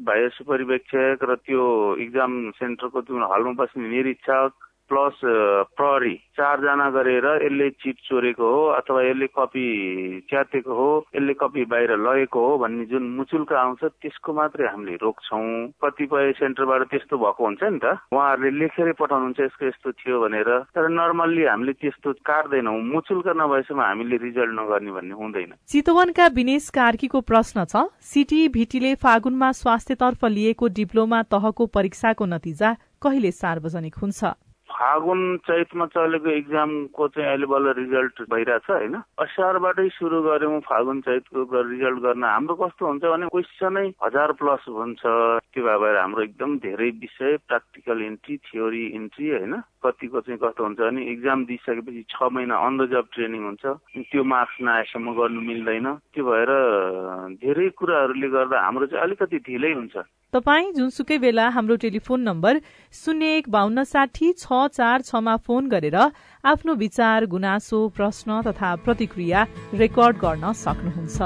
बाह्य 0.00 0.28
सुपरिवेक्षक 0.32 1.24
र 1.24 1.34
त्यो 1.42 1.64
इक्जाम 2.00 2.34
सेन्टरको 2.56 3.00
त्यो 3.02 3.26
हलमा 3.26 3.52
बस्ने 3.58 3.88
निरीक्षक 3.88 4.71
प्लस 4.92 5.20
प्रहरी 5.76 6.14
चारजना 6.36 6.88
गरेर 6.90 7.26
यसले 7.42 7.68
चिट 7.80 7.96
चोरेको 8.08 8.46
हो 8.52 8.62
अथवा 8.76 9.02
यसले 9.02 9.26
कपी 9.38 9.66
च्यातेको 10.30 10.74
हो 10.74 10.88
यसले 11.16 11.34
कपी 11.40 11.64
बाहिर 11.72 11.96
लगेको 11.96 12.40
हो 12.46 12.58
भन्ने 12.58 12.84
जुन 12.92 13.08
मुचुल्का 13.16 13.60
आउँछ 13.60 13.84
त्यसको 13.84 14.32
मात्रै 14.32 14.66
हामीले 14.68 14.96
रोक्छौँ। 15.02 15.48
कतिपय 15.84 16.32
सेन्टरबाट 16.40 16.82
त्यस्तो 16.92 17.16
भएको 17.24 17.44
हुन्छ 17.44 17.62
नि 17.62 17.78
त। 17.78 17.96
उहाँहरूले 18.12 18.50
लेखेरै 18.60 18.92
पठाउनुहुन्छ 19.00 19.40
यसको 19.40 19.66
यस्तो 19.66 19.92
थियो 19.92 20.20
भनेर। 20.20 20.50
तर 20.76 20.88
नर्मल्ली 20.90 21.44
हामीले 21.44 21.72
त्यस्तो 21.80 22.12
काट्दैनौँ। 22.20 22.76
मुचुल्का 22.92 23.32
नभएसम्म 23.32 23.80
हामीले 23.80 24.16
रिजल्ट 24.28 24.52
नगर्ने 24.60 24.92
भन्ने 24.92 25.14
हुँदैन। 25.16 25.52
चितवनका 25.72 26.26
विनेश 26.36 26.68
कार्कीको 26.70 27.20
प्रश्न 27.32 27.64
छ 27.64 27.88
सिटी 28.12 28.40
भिटीले 28.52 28.94
फागुनमा 29.00 29.50
स्वास्थ्यतर्फ 29.62 30.24
लिएको 30.36 30.68
डिप्लोमा 30.78 31.22
तहको 31.32 31.66
परीक्षाको 31.76 32.24
नतिजा 32.26 32.70
कहिले 33.02 33.30
सार्वजनिक 33.32 33.94
हुन्छ? 34.02 34.51
फागुन 34.72 35.20
चैतमा 35.46 35.86
चलेको 35.94 36.30
इक्जामको 36.42 37.08
चाहिँ 37.08 37.28
अहिले 37.28 37.46
बल्ल 37.46 37.72
रिजल्ट 37.78 38.22
भइरहेछ 38.32 38.70
होइन? 38.70 38.94
असारबाटै 39.20 39.88
सुरु 39.98 40.22
गऱ्यौँ 40.22 40.60
फागुन 40.68 41.00
चैतको 41.06 41.60
रिजल्ट 41.70 41.98
गर्न। 42.02 42.24
हाम्रो 42.24 42.54
कस्तो 42.62 42.86
हुन्छ 42.86 43.02
भने 43.04 43.26
क्वेसनै 43.28 43.86
हजार 44.04 44.32
प्लस 44.40 44.64
हुन्छ। 44.68 45.02
त्यो 45.52 45.62
भएर 45.62 45.96
हाम्रो 45.96 46.22
एकदम 46.22 46.56
धेरै 46.64 46.90
विषय 47.04 47.36
प्र्याक्टिकल 47.48 48.02
इन्ट्री 48.02 48.36
थियोरी 48.48 48.84
इन्ट्री 48.98 49.28
होइन? 49.30 49.54
कतिको 49.84 50.20
चाहिँ 50.20 50.38
कस्तो 50.38 50.64
हुन्छ 50.64 50.80
भने 50.80 51.02
इक्जाम 51.12 51.44
दिइसकेपछि 51.44 52.02
छ 52.08 52.30
महिना 52.32 52.56
अन 52.56 52.78
द 52.78 52.90
जब 52.90 53.06
ट्रेनिङ 53.12 53.42
हुन्छ। 53.44 53.64
त्यो 54.08 54.24
मार्क्स 54.24 54.56
नआएसम्म 54.62 55.14
गर्नु 55.18 55.40
मिल्दैन। 55.40 55.86
त्यो 56.14 56.24
भएर 56.24 56.50
धेरै 57.42 57.68
कुराहरूले 57.76 58.28
गर्दा 58.28 58.56
हाम्रो 58.62 58.86
चाहिँ 58.86 59.04
अलिकति 59.04 59.38
ढिलै 59.46 59.72
हुन्छ। 59.72 59.96
तपाईँ 60.32 60.72
जुनसुकै 60.72 61.18
बेला 61.18 61.48
हाम्रो 61.52 61.76
टेलिफोन 61.76 62.20
नम्बर 62.24 62.60
शून्य 62.94 63.36
एक 63.36 63.48
बान्न 63.52 63.82
साठी 63.84 64.32
चार 64.68 65.02
छमा 65.02 65.36
फोन 65.38 65.68
गरेर 65.68 65.96
आफ्नो 66.44 66.74
विचार 66.76 67.26
गुनासो 67.26 67.88
प्रश्न 67.90 68.42
तथा 68.42 68.74
प्रतिक्रिया 68.84 69.46
रेकर्ड 69.74 70.16
गर्न 70.18 70.52
सक्नुहुन्छ। 70.54 71.18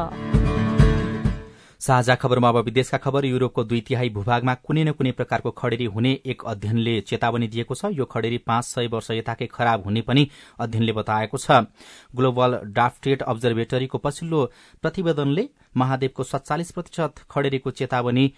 साझा 1.80 2.14
खबरमा 2.14 2.48
अब 2.48 2.56
विदेशका 2.64 2.98
खबर 2.98 3.24
युरोपको 3.24 3.62
दुई 3.64 3.80
तिहाई 3.80 4.08
भूभागमा 4.10 4.54
कुनै 4.56 4.84
न 4.84 4.92
कुनै 4.92 5.10
प्रकारको 5.12 5.50
खडेरी 5.52 5.84
हुने 5.86 6.12
एक 6.24 6.42
अध्ययनले 6.44 6.94
चेतावनी 7.02 7.48
दिएको 7.48 7.74
छ। 7.74 7.92
यो 7.92 8.04
खडेरी 8.04 8.38
पाँच 8.42 8.64
सय 8.64 8.86
वर्ष 8.88 9.10
यताकै 9.12 9.46
खराब 9.46 9.84
हुने 9.84 10.00
पनि 10.02 10.26
अध्ययनले 10.58 10.92
बताएको 10.92 11.38
छ। 11.38 11.68
ग्लोबल 12.16 12.58
डाफ्टेड 12.72 13.22
अब्जर्भेटरीको 13.22 13.98
पछिल्लो 13.98 14.40
प्रतिवेदनले 14.82 15.48
महादेवको 15.76 16.22
सत्तालिस 16.24 16.72
प्रतिशत 16.72 17.22
खडेरीको 17.30 17.70
चेतावनी 17.72 18.32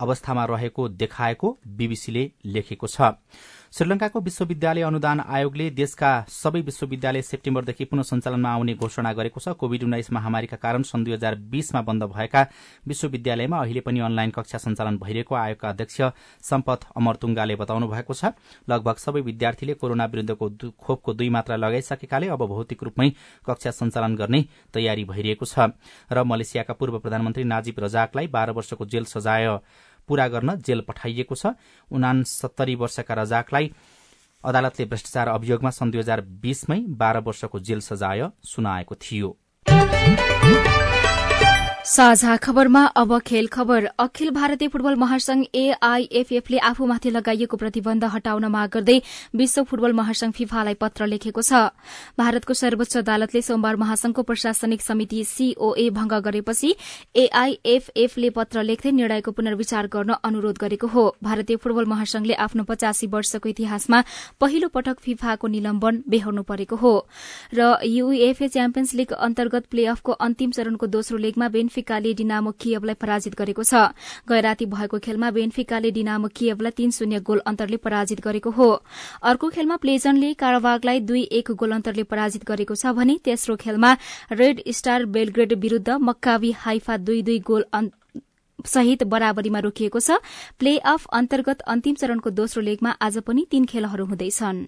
अवस्थामा 0.00 0.44
रहेको 0.46 0.88
देखाएको 0.90 1.48
बीबीसीले 1.78 2.30
लेखेको 2.46 2.86
छ। 2.86 3.16
श्रीलंकाको 3.72 4.20
विश्वविद्यालय 4.20 4.82
अनुदान 4.82 5.20
आयोगले 5.22 5.68
देशका 5.70 6.08
सबै 6.28 6.60
विश्वविद्यालय 6.60 7.22
सेप्टेम्बरदेखि 7.22 7.84
पुनः 7.84 8.02
सञ्चालनमा 8.02 8.50
आउने 8.50 8.74
घोषणा 8.74 9.12
गरेको 9.14 9.40
छ। 9.40 9.54
कोविड 9.54 9.82
उन्नाइस 9.84 10.10
महामारीका 10.10 10.56
कारण 10.58 10.82
सन् 10.82 11.04
दुई 11.04 11.12
हजार 11.12 11.34
बीसमा 11.46 11.80
बन्द 11.80 12.02
भएका 12.10 12.42
विश्वविद्यालयमा 12.84 13.58
अहिले 13.62 13.80
पनि 13.80 14.00
अनलाइन 14.02 14.30
कक्षा 14.34 14.58
सञ्चालन 14.58 14.98
भइरहेको 14.98 15.34
आयोगका 15.34 15.68
अध्यक्ष 15.68 16.00
सम्पथ 16.42 16.86
अमरतुङ्गाले 16.98 17.56
बताउनु 17.62 17.86
भएको 17.86 18.14
छ। 18.14 18.34
लगभग 18.66 18.96
सबै 18.98 19.20
विद्यार्थीले 19.22 19.74
कोरोना 19.78 20.04
विरूद्धको 20.10 20.50
खोपको 20.74 21.14
दुई 21.14 21.28
मात्रा 21.30 21.56
लगाइसकेकाले 21.56 22.26
अब 22.26 22.42
भौतिक 22.50 22.82
रूपमै 22.82 23.08
कक्षा 23.46 23.70
सञ्चालन 23.70 24.16
गर्ने 24.18 24.44
तयारी 24.74 25.04
भइरहेको 25.06 25.46
छ। 25.46 25.70
र 26.10 26.26
मलेसियाका 26.26 26.74
पूर्व 26.74 26.98
प्रधानमन्त्री 26.98 27.44
नाजिब 27.46 27.78
रजाकलाई 27.86 28.26
बाह्र 28.34 28.50
वर्षको 28.50 28.84
जेल 28.90 29.04
सजाय 29.06 29.46
पूरा 30.10 30.26
गर्न 30.28 30.56
जेल 30.66 30.80
पठाइएको 30.82 31.34
छ। 31.34 31.54
उनासत्तरी 31.90 32.74
वर्षका 32.74 33.14
रजाकलाई 33.14 33.72
अदालतले 34.44 34.84
भ्रष्टाचार 34.90 35.28
अभियोगमा 35.30 35.70
सन् 35.70 35.90
दुई 35.92 36.00
हजार 36.00 36.20
बीसमै 36.42 36.80
बाह्र 36.98 37.18
वर्षको 37.22 37.58
जेल 37.60 37.80
सजाय 37.80 38.30
सुनाएको 38.44 38.94
थियो। 38.96 39.30
साझा 41.80 42.36
खबरमा 42.36 42.84
अब 42.92 43.18
खेल 43.18 43.46
खबर। 43.46 43.84
अखिल 43.98 44.30
भारतीय 44.30 44.68
फुटबल 44.68 44.94
महासंघ 44.94 45.44
एआईएफएफले 45.54 46.58
आफूमाथि 46.60 47.10
लगाइएको 47.10 47.56
प्रतिबन्ध 47.56 48.04
हटाउन 48.04 48.44
माग 48.46 48.68
गर्दै 48.70 48.98
विश्व 49.34 49.62
फुटबल 49.64 49.92
महासंघ 49.92 50.32
फिफालाई 50.32 50.74
पत्र 50.74 51.06
लेखेको 51.06 51.42
छ। 51.42 51.52
भारतको 52.18 52.54
सर्वोच्च 52.54 52.96
अदालतले 52.98 53.42
सोमबार 53.42 53.76
महासंघको 53.76 54.22
प्रशासनिक 54.22 54.82
समिति 54.82 55.24
सीओए 55.24 55.88
भंग 55.90 56.12
गरेपछि 56.20 56.74
एआईएफएफले 57.16 58.30
पत्र 58.30 58.62
लेख्दै 58.62 58.90
निर्णयको 58.92 59.30
पुनर्विचार 59.32 59.86
गर्न 59.88 60.14
अनुरोध 60.20 60.58
गरेको 60.60 60.86
हो। 60.86 61.06
भारतीय 61.22 61.56
फुटबल 61.56 61.84
महासंघले 61.86 62.34
आफ्नो 62.38 62.64
पचासी 62.64 63.06
वर्षको 63.08 63.48
इतिहासमा 63.48 64.02
पहिलो 64.40 64.68
पटक 64.68 65.00
फिफाको 65.00 65.48
निलम्बन 65.48 66.02
बेहोर्नु 66.08 66.42
परेको 66.44 66.76
हो। 66.76 66.94
र 67.54 67.72
यूएफए 67.86 68.48
च्याम्पियन्स 68.50 68.94
लीग 68.94 69.12
अन्तर्गत 69.20 69.66
प्ले 69.70 69.86
अफको 69.88 70.12
अन्तिम 70.20 70.50
चरणको 70.52 70.86
दोस्रो 70.88 71.18
लेगमा 71.18 71.48
बेन्फिकाले 71.70 72.12
डिनामो 72.14 72.50
कियवलाई 72.58 72.94
पराजित 72.98 73.34
गरेको 73.38 73.62
छ। 73.62 73.94
गैराती 74.26 74.66
भएको 74.66 74.98
खेलमा 74.98 75.30
बेन्फिकाले 75.30 75.90
डिनामो 75.92 76.28
कियवलाई 76.34 76.74
तीन 76.74 76.90
शून्य 76.90 77.20
गोल 77.22 77.38
अन्तरले 77.46 77.76
पराजित 77.78 78.20
गरेको 78.20 78.50
हो। 78.50 78.68
अर्को 79.22 79.48
खेलमा 79.48 79.76
प्लेजनले 79.78 80.32
कारावागलाई 80.34 81.00
दुई 81.06 81.22
एक 81.30 81.50
गोल 81.54 81.72
अन्तरले 81.72 82.02
पराजित 82.04 82.42
गरेको 82.44 82.74
छ 82.74 82.90
भने 82.90 83.18
तेस्रो 83.22 83.56
खेलमा 83.56 83.90
रेड 84.32 84.62
स्टार 84.68 85.04
बेलग्रेड 85.06 85.52
विरूद्ध 85.54 85.88
मक्कावी 86.02 86.50
हाइफा 86.58 86.96
दुई 86.98 87.22
दुई 87.22 87.38
गोल 87.46 87.64
सहित 88.66 89.02
बराबरीमा 89.06 89.58
रोकिएको 89.60 90.00
छ। 90.00 90.18
प्ले 90.58 90.76
अफ 90.90 91.06
अन्तर्गत 91.14 91.60
अन्तिम 91.70 91.94
चरणको 91.94 92.30
दोस्रो 92.32 92.62
लेगमा 92.62 92.90
आज 93.00 93.22
पनि 93.22 93.46
तीन 93.50 93.64
खेलहरू 93.64 94.04
हुँदैछन्। 94.06 94.58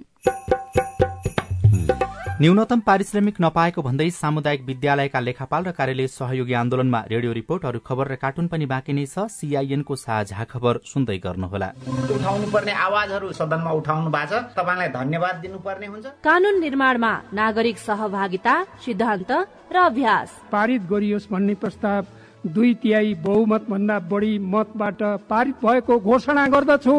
न्यूनतम 2.42 2.80
पारिश्रमिक 2.80 3.36
नपाएको 3.40 3.82
भन्दै 3.82 4.08
सामुदायिक 4.10 4.62
विद्यालयका 4.66 5.20
लेखापाल 5.20 5.62
र 5.64 5.72
कार्यालय 5.78 6.06
सहयोगी 6.10 6.54
आन्दोलनमा 6.60 7.00
रेडियो 7.12 7.32
रिपोर्ट 7.32 7.66
अरू 7.70 7.78
खबर 7.86 8.08
र 8.10 8.14
कार्टुन 8.18 8.46
पनि 8.50 8.66
बाँकी 8.66 8.92
नै 8.98 9.04
छ। 9.06 9.30
सीआईएनको 9.30 9.94
साझा 9.96 10.44
खबर 10.50 10.80
सुन्दै 10.82 11.18
गर्नुहोला। 11.22 11.68
उठाउनु 11.86 12.46
पर्ने 12.50 12.72
आवाजहरू 12.86 13.30
सदनमा 13.38 13.70
उठाउनु 13.78 14.10
भएको 14.10 14.38
छ। 14.42 14.58
तपाईँलाई 14.58 14.90
धन्यवाद 14.90 15.34
दिनुपर्ने 15.38 15.86
हुन्छ। 15.86 16.06
कानून 16.26 16.58
निर्माणमा 16.58 17.12
नागरिक 17.30 17.78
सहभागिता 17.78 18.54
सिद्धान्त 18.82 19.30
र 19.70 19.76
अभ्यास। 19.86 20.28
पारित 20.50 20.82
गरियोस् 20.90 21.30
भन्ने 21.30 21.54
प्रस्ताव 21.62 22.02
दुई 22.42 22.74
तिहाई 22.82 23.14
बहुमत 23.22 23.70
भन्दा 23.70 23.98
बढी 24.10 24.32
मतबाट 24.50 25.02
पारित 25.30 25.62
भएको 25.62 25.94
घोषणा 26.00 26.46
गर्दछु। 26.54 26.98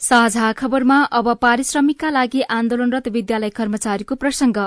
साझा 0.00 0.50
खबरमा 0.52 0.96
अब 1.12 1.26
पारिश्रमिकका 1.36 2.10
लागि 2.10 2.40
आन्दोलनरत 2.50 3.08
विद्यालय 3.08 3.50
कर्मचारीको 3.50 4.14
प्रसंग। 4.14 4.58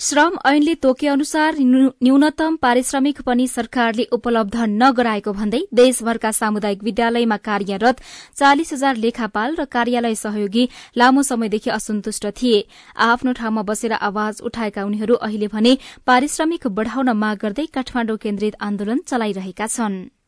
श्रम 0.00 0.36
ऐनले 0.46 0.74
तोके 0.76 1.08
अनुसार 1.08 1.56
न्यूनतम 1.60 2.56
पारिश्रमिक 2.56 3.20
पनि 3.20 3.46
सरकारले 3.46 4.04
उपलब्ध 4.10 4.56
नगराएको 4.74 5.32
भन्दै 5.32 5.60
देशभरका 5.74 6.30
सामुदायिक 6.32 6.82
विद्यालयमा 6.82 7.36
कार्यरत 7.44 8.00
चालिस 8.36 8.72
हजार 8.72 8.96
लेखापाल 8.96 9.56
र 9.56 9.64
कार्यालय 9.68 10.14
सहयोगी 10.16 10.64
लामो 10.96 11.22
समयदेखि 11.22 11.70
असन्तुष्ट 11.70 12.26
थिए। 12.32 12.62
आफ्नो 13.06 13.32
ठाउँमा 13.32 13.62
बसेर 13.62 13.92
आवाज 14.00 14.40
उठाएका 14.42 14.84
उनीहरू 14.84 15.14
अहिले 15.18 15.48
भने 15.48 15.76
पारिश्रमिक 16.06 16.66
बढ़ाउन 16.72 17.12
माग 17.16 17.36
गर्दै 17.42 17.66
काठमाण्डु 17.74 18.16
केन्द्रित 18.16 18.56
आन्दोलन 18.62 19.04
चलाइरहेका 19.06 19.66
छनृ। 19.68 20.19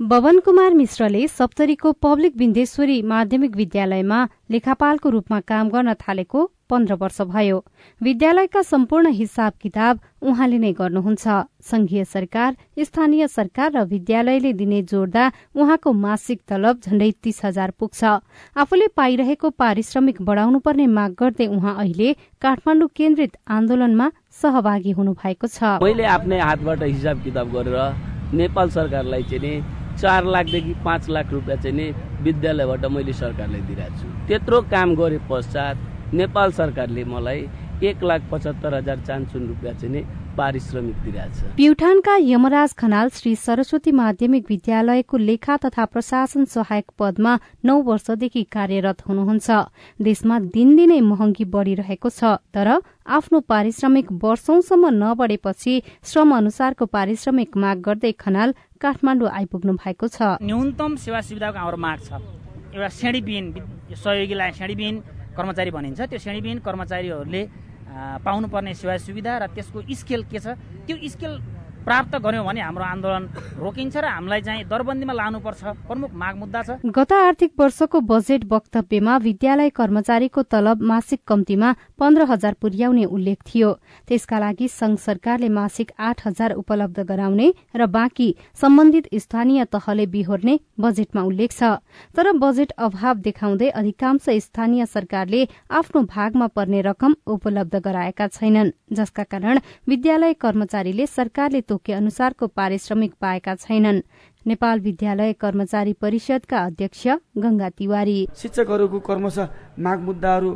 बवन 0.00 0.38
कुमार 0.38 0.74
मिश्रले 0.74 1.26
सप्तरीको 1.28 1.90
पब्लिक 1.92 2.36
विन्देश्वरी 2.38 3.00
माध्यमिक 3.02 3.56
विद्यालयमा 3.56 4.18
लेखापालको 4.50 5.10
रूपमा 5.10 5.38
काम 5.42 5.68
गर्न 5.68 5.94
थालेको 5.94 6.44
पन्ध्र 6.70 6.94
वर्ष 6.94 7.20
भयो। 7.22 7.56
विद्यालयका 8.00 8.62
सम्पूर्ण 8.62 9.10
हिसाब 9.10 9.52
किताब 9.62 10.00
उहाँले 10.22 10.58
नै 10.58 10.72
गर्नुहुन्छ। 10.72 11.26
संघीय 11.70 12.04
सरकार 12.04 12.56
स्थानीय 12.78 13.26
सरकार 13.28 13.72
र 13.72 13.82
विद्यालयले 13.84 14.52
दिने 14.52 14.82
जोड्दा 14.84 15.24
उहाँको 15.56 15.92
मासिक 15.92 16.40
तलब 16.46 16.78
झण्डै 16.86 17.10
तीस 17.22 17.44
हजार 17.44 17.70
पुग्छ। 17.78 18.04
आफूले 18.56 18.86
पाइरहेको 18.94 19.50
पारिश्रमिक 19.58 20.22
बढ़ाउनु 20.22 20.58
पर्ने 20.62 20.86
माग 20.86 21.16
गर्दै 21.18 21.46
उहाँ 21.48 21.74
अहिले 21.76 22.12
काठमाडौँ 22.38 22.88
केन्द्रित 22.94 23.34
आन्दोलनमा 23.50 24.10
सहभागी 24.42 24.92
हुनु 24.94 25.12
भएको 25.18 25.46
छ। 25.48 25.82
मैले 25.82 26.06
आफ्नै 26.14 26.38
हातबाट 26.40 26.82
हिसाब 26.84 27.24
किताब 27.24 27.52
गरेर 27.52 27.76
नेपाल 28.38 28.70
सरकारलाई 28.70 29.22
चाहिँ 29.24 29.56
चार 30.00 30.24
लाखदेखि 30.24 30.74
पाँच 30.84 31.08
लाख 31.08 31.32
रुपियाँ 31.32 31.56
चाहिँ 31.62 31.76
नि 31.76 31.86
विद्यालयबाट 32.24 32.84
मैले 32.94 33.12
सरकारलाई 33.12 33.62
दिइरहेको 33.68 33.96
छु। 34.00 34.08
त्यत्रो 34.28 34.60
काम 34.70 34.94
गरे 34.94 35.18
पश्चात 35.30 35.76
नेपाल 36.12 36.50
सरकारले 36.52 37.04
मलाई 37.04 37.40
एक 37.82 38.04
लाख 38.04 38.20
पचहत्तर 38.30 38.74
हजार 38.74 38.98
चान्सुन 39.08 39.48
रुपियाँ 39.48 39.74
चाहिँ 39.74 39.92
नि 39.94 40.02
पारिश्रमिक 40.38 40.96
दिइरहेछ। 41.04 41.36
प्युठानका 41.56 42.14
यमराज 42.22 42.72
खनाल 42.74 43.08
श्री 43.10 43.34
सरस्वती 43.36 43.92
माध्यमिक 43.92 44.44
विद्यालयको 44.48 45.16
लेखा 45.18 45.56
तथा 45.64 45.84
प्रशासन 45.84 46.44
सहायक 46.46 46.86
पदमा 46.98 47.32
नौ 47.64 47.76
वर्षदेखि 47.82 48.42
कार्यरत 48.54 48.98
हुनुहुन्छ। 49.08 49.48
देशमा 50.00 50.38
दिनदिनै 50.54 51.00
महँगी 51.02 51.44
बढ़िरहेको 51.54 52.08
छ 52.10 52.38
तर 52.54 52.68
आफ्नो 53.18 53.40
पारिश्रमिक 53.48 54.06
वर्षौंसम्म 54.22 54.88
नबढेपछि 54.94 55.74
श्रम 56.04 56.36
अनुसारको 56.36 56.86
पारिश्रमिक 56.86 57.56
माग 57.56 57.78
गर्दै 57.82 58.12
खनाल 58.20 58.54
काठमाडौँ 58.78 59.30
आइपुग्नु 59.30 59.72
भएको 59.74 60.06
छ। 60.08 60.38
न्यूनतम 60.42 60.96
सेवा 61.02 61.20
सुविधाको 61.28 61.58
हाम्रो 61.58 61.76
माग 61.76 61.98
छ। 62.06 62.10
एउटा 62.74 62.88
श्रेणीविहीन 62.98 63.46
सहयोगीलाई 63.96 64.50
श्रेणीविहीन 64.58 64.96
कर्मचारी 65.36 65.70
भनिन्छ। 65.70 66.00
त्यो 66.00 66.18
श्रेणीविहीन 66.18 66.58
कर्मचारीहरूले 66.66 67.42
पाउनुपर्ने 67.98 68.74
सेवा 68.74 68.96
सुविधा 69.02 69.32
र 69.38 69.46
त्यसको 69.54 69.78
स्केल 69.90 70.22
के 70.30 70.38
छ? 70.38 70.46
त्यो 70.86 70.96
स्केल 71.14 71.32
प्राप्त 71.88 72.16
गर्यौँ 72.20 72.44
भने 72.44 72.60
हाम्रो 72.60 72.84
आन्दोलन 72.84 73.24
रोकिन्छ 73.56 73.96
र 73.96 74.04
हामीलाई 74.04 74.40
चाहिँ 74.44 74.64
दरबन्दीमा 74.68 75.12
लानुपर्छ। 75.14 75.88
प्रमुख 75.88 76.10
माग 76.12 76.34
मुद्दा 76.36 76.60
छ। 76.62 76.70
गत 76.84 77.12
आर्थिक 77.12 77.52
वर्षको 77.56 78.00
बजेट 78.04 78.44
वक्तव्यमा 78.44 79.16
विद्यालय 79.16 79.68
कर्मचारीको 79.72 80.42
तलब 80.52 80.82
मासिक 80.84 81.20
कम्तीमा 81.24 81.68
पन्ध्र 81.96 82.22
हजार 82.28 82.54
पुर्याउने 82.60 83.04
उल्लेख 83.08 83.38
थियो। 83.48 83.70
त्यसका 84.04 84.38
लागि 84.38 84.68
संघ 84.68 84.98
सरकारले 85.00 85.48
मासिक 85.48 85.88
आठ 85.98 86.26
हजार 86.26 86.52
उपलब्ध 86.60 87.00
गराउने 87.08 87.48
र 87.72 87.86
बाँकी 87.88 88.28
सम्बन्धित 88.60 89.08
स्थानीय 89.16 89.64
तहले 89.72 90.06
बिहोर्ने 90.12 90.58
बजेटमा 90.76 91.22
उल्लेख 91.24 91.50
छ। 91.52 91.80
तर 92.12 92.32
बजेट 92.36 92.70
अभाव 92.76 93.24
देखाउँदै 93.24 93.68
अधिकांश 93.72 94.28
स्थानीय 94.44 94.86
सरकारले 94.86 95.40
आफ्नो 95.72 96.02
भागमा 96.04 96.46
पर्ने 96.52 96.80
रकम 96.84 97.16
उपलब्ध 97.32 97.80
गराएका 97.80 98.28
छैनन् 98.28 98.76
जसका 98.92 99.24
कारण 99.24 99.58
विद्यालय 99.88 100.32
कर्मचारीले 100.36 101.06
सरकारले 101.08 101.60
तोके 101.78 101.92
अनुसारको 101.94 102.46
पारिश्रमिक 102.50 103.12
पाएका 103.22 103.54
छैनन्। 103.54 104.02
नेपाल 104.46 104.80
विद्यालय 104.80 105.32
कर्मचारी 105.38 105.92
परिषदका 105.94 106.58
अध्यक्ष 106.58 107.06
गंगा 107.38 107.68
तिवारी। 107.70 108.18
शिक्षकहरूको 108.34 108.98
कर्मश 108.98 109.38
माग 109.78 109.98
मुद्दाहरू 110.02 110.50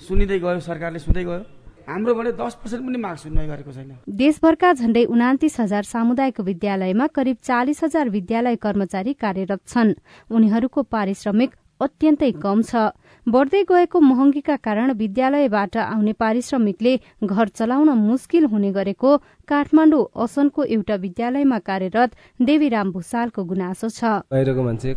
सुनिँदै 0.00 0.38
गयो 0.40 0.60
सरकारले 0.64 0.98
सुन्दै 0.98 1.24
गयो। 1.24 1.44
हाम्रो 1.84 2.14
भने 2.14 2.32
पनि 2.32 2.98
माग 2.98 3.16
सुन्ने 3.20 3.46
गरेको 3.46 3.72
छैन। 3.72 3.92
देशभरका 4.08 4.72
झण्डै 4.72 5.04
उनातिस 5.04 5.60
हजार 5.60 5.82
सामुदायिक 5.84 6.40
विद्यालयमा 6.40 7.06
करिब 7.12 7.36
चालिस 7.44 7.84
हजार 7.84 8.08
विद्यालय 8.08 8.56
कर्मचारी 8.56 9.12
कार्यरत 9.12 9.60
छन्। 9.68 9.92
उनीहरूको 10.30 10.80
पारिश्रमिक 10.88 11.50
अत्यन्तै 11.80 12.32
कम 12.40 12.62
छ। 12.62 12.96
बढ़दै 13.26 13.62
गएको 13.62 14.00
महँगीका 14.00 14.54
कारण 14.58 14.92
विद्यालयबाट 14.98 15.76
आउने 15.76 16.12
पारिश्रमिकले 16.12 16.94
घर 17.22 17.48
चलाउन 17.48 17.90
मुस्किल 17.98 18.44
हुने 18.44 18.70
गरेको 18.72 19.10
काठमाडौँ 19.48 20.02
असनको 20.24 20.64
एउटा 20.66 20.94
विद्यालयमा 21.04 21.58
कार्यरत 21.62 22.10
देवीराम 22.42 22.90
भूषालको 22.92 23.44
गुनासो 23.46 23.88
छ। 23.88 24.26
बाहिरको 24.26 24.62
मान्छे 24.62 24.94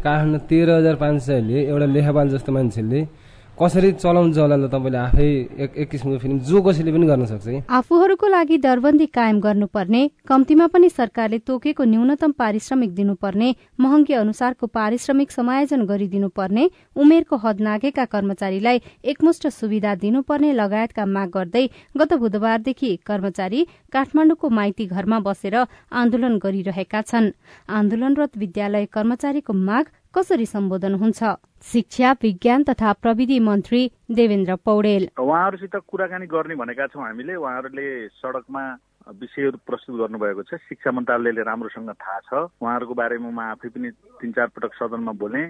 तेह्र 0.50 0.70
हजार 0.74 0.96
पाँच 0.98 1.22
सयले 1.22 1.70
एउटा 1.70 1.86
लेखापाल 1.86 2.30
जस्तो 2.34 2.52
मान्छेले 2.52 3.02
कसरी 3.56 3.92
चलाउँछ 4.04 4.38
होला 4.38 4.56
तपाईँले 4.68 4.98
आफै 5.00 5.28
एक 5.64 5.72
एक 5.80 5.90
किसिमको 5.90 6.18
फिल्म? 6.20 6.40
जो 6.44 6.62
कसैले 6.62 6.92
पनि 6.92 7.06
गर्न 7.08 7.26
सक्छ 7.26 7.72
आफूहरूको 7.72 8.28
लागि 8.28 8.58
दरबन्दी 8.60 9.06
कायम 9.16 9.40
गर्नुपर्ने 9.40 10.02
कम्तीमा 10.28 10.68
पनि 10.76 10.90
सरकारले 10.90 11.40
तोकेको 11.48 11.84
न्यूनतम 11.84 12.32
पारिश्रमिक 12.36 12.92
दिनुपर्ने 12.96 13.56
महँगी 13.80 14.14
अनुसारको 14.14 14.68
पारिश्रमिक 14.68 15.32
समायोजन 15.32 15.86
गरिदिनुपर्ने 15.88 16.70
उमेरको 17.00 17.36
हद 17.46 17.62
नागेका 17.62 18.06
कर्मचारीलाई 18.12 18.82
एकमुष्ट 19.16 19.48
सुविधा 19.48 19.96
दिनुपर्ने 20.04 20.52
लगायतका 20.54 21.06
माग 21.08 21.30
गर्दै 21.32 21.66
गत 21.96 22.14
बुधबारदेखि 22.20 22.96
कर्मचारी 23.08 23.68
काठमाडौँको 23.94 24.50
माइती 24.52 24.86
घरमा 24.86 25.20
बसेर 25.24 25.56
आन्दोलन 25.96 26.38
गरिरहेका 26.44 27.02
छन्। 27.02 27.32
आन्दोलनरत 27.72 28.38
विद्यालय 28.38 28.86
कर्मचारीको 28.92 29.54
माग 29.54 29.86
कसरी 30.16 30.46
सम्बोधन 30.46 30.94
हुन्छ? 30.96 31.24
शिक्षा 31.66 32.12
विज्ञान 32.12 32.64
तथा 32.64 32.94
प्रविधि 32.94 33.40
मन्त्री 33.40 33.92
देवेन्द्र 34.12 34.56
पौडेल। 34.56 35.10
उहाँहरूसित 35.20 35.76
कुराकानी 35.88 36.26
गर्ने 36.26 36.56
भनेका 36.56 36.88
छौँ 36.88 37.04
हामीले। 37.04 37.36
उहाँहरूले 37.36 38.08
सडकमा 38.08 38.64
विषयहरू 39.10 39.58
प्रस्तुत 39.66 39.96
गर्नुभएको 39.98 40.44
छ। 40.44 40.62
शिक्षा 40.62 40.92
मन्त्रालयले 40.92 41.42
राम्रोसँग 41.42 41.90
थाहा 41.90 42.20
छ। 42.20 42.34
उहाँहरूको 42.62 42.94
बारेमा 42.94 43.30
म 43.30 43.40
आफै 43.40 43.70
पनि 43.70 43.90
तिन 44.22 44.32
चार 44.32 44.48
पटक 44.54 44.74
सदनमा 44.78 45.12
बोले। 45.12 45.44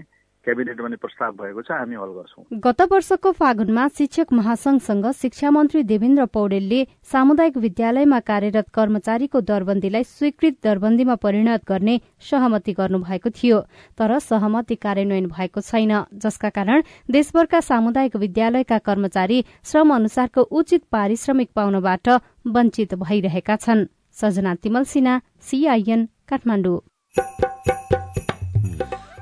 क्याबिनेटमा 0.46 0.88
नि 0.88 0.98
प्रस्ताव 1.02 1.32
भएको 1.34 1.62
छ 1.62 1.72
हामी 1.74 1.96
हल 1.96 2.12
गर्छौँ। 2.16 2.44
गत 2.62 2.82
वर्षको 2.92 3.32
फागुनमा 3.32 3.88
शिक्षक 3.98 4.34
महासंघसँग 4.34 5.06
शिक्षा 5.22 5.50
मन्त्री 5.52 5.82
देवेन्द्र 5.84 6.26
पौडेलले 6.30 6.82
सामुदायिक 7.12 7.58
विद्यालयमा 7.58 8.20
कार्यरत 8.30 8.70
कर्मचारीको 8.74 9.42
दरबन्दीलाई 9.42 10.04
स्वीकृत 10.06 10.58
दरबन्दीमा 10.64 11.16
परिणत 11.26 11.66
गर्ने 11.70 12.00
सहमति 12.30 12.74
गर्नुभएको 12.74 13.30
थियो 13.32 13.60
तर 13.98 14.18
सहमति 14.22 14.76
कार्यान्वयन 14.78 15.28
भएको 15.28 15.62
छैन 15.62 15.94
जसका 16.22 16.50
कारण 16.52 16.84
देशभरका 17.10 17.60
सामुदायिक 17.62 18.16
विद्यालयका 18.18 18.78
कर्मचारी 18.88 19.44
श्रम 19.66 19.96
अनुसारको 19.96 20.42
उचित 20.54 20.84
पारिश्रमिक 20.92 21.50
पाउनबाट 21.56 22.10
वञ्चित 22.48 22.94
भइरहेका 23.04 23.56
छन्। 23.58 23.86
सजना 24.16 24.56
तिमल 24.56 24.84
सिन्हा 24.86 25.20
सीआईएन 25.42 26.06
काठमाडौँ। 26.30 26.80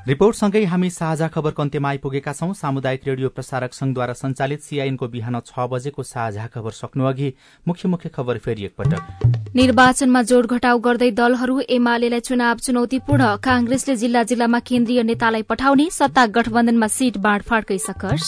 रिपोर्टसँगै 0.07 0.63
हामी 0.65 0.89
साझा 0.89 1.27
खबरको 1.33 1.61
अन्त्यमा 1.63 1.89
आइपुगेका 1.89 2.31
छौं। 2.33 2.51
सामुदायिक 2.53 3.01
रेडियो 3.07 3.29
प्रसारक 3.29 3.73
संघद्वारा 3.73 4.13
संचालित 4.13 4.61
सीआईएनको 4.61 5.07
बिहान 5.07 5.39
छ 5.41 5.67
बजेको 5.71 6.03
साझा 6.03 6.47
खबर 6.51 6.71
सक्नु 6.73 7.05
अघि 7.05 7.29
मुख्य 7.67 7.89
मुख्य 7.89 8.09
खबर 8.09 8.37
फेरि 8.37 8.65
एकपटक। 8.65 9.55
निर्वाचनमा 9.55 10.21
जोड 10.23 10.47
घटाउ 10.49 10.79
गर्दै 10.79 11.09
दलहरू 11.13 11.59
एमालेलाई 11.69 12.19
चुनाव 12.19 12.57
चुनौतीपूर्ण 12.59 13.35
कांग्रेसले 13.43 13.95
जिल्ला 13.95 14.23
जिल्लामा 14.27 14.59
केन्द्रीय 14.67 15.03
नेतालाई 15.03 15.41
पठाउने 15.47 15.87
सत्ता 15.93 16.25
गठबन्धनमा 16.35 16.87
सीट 16.97 17.17
बाँडफाँडकै 17.23 17.77
सकर्ष 17.87 18.27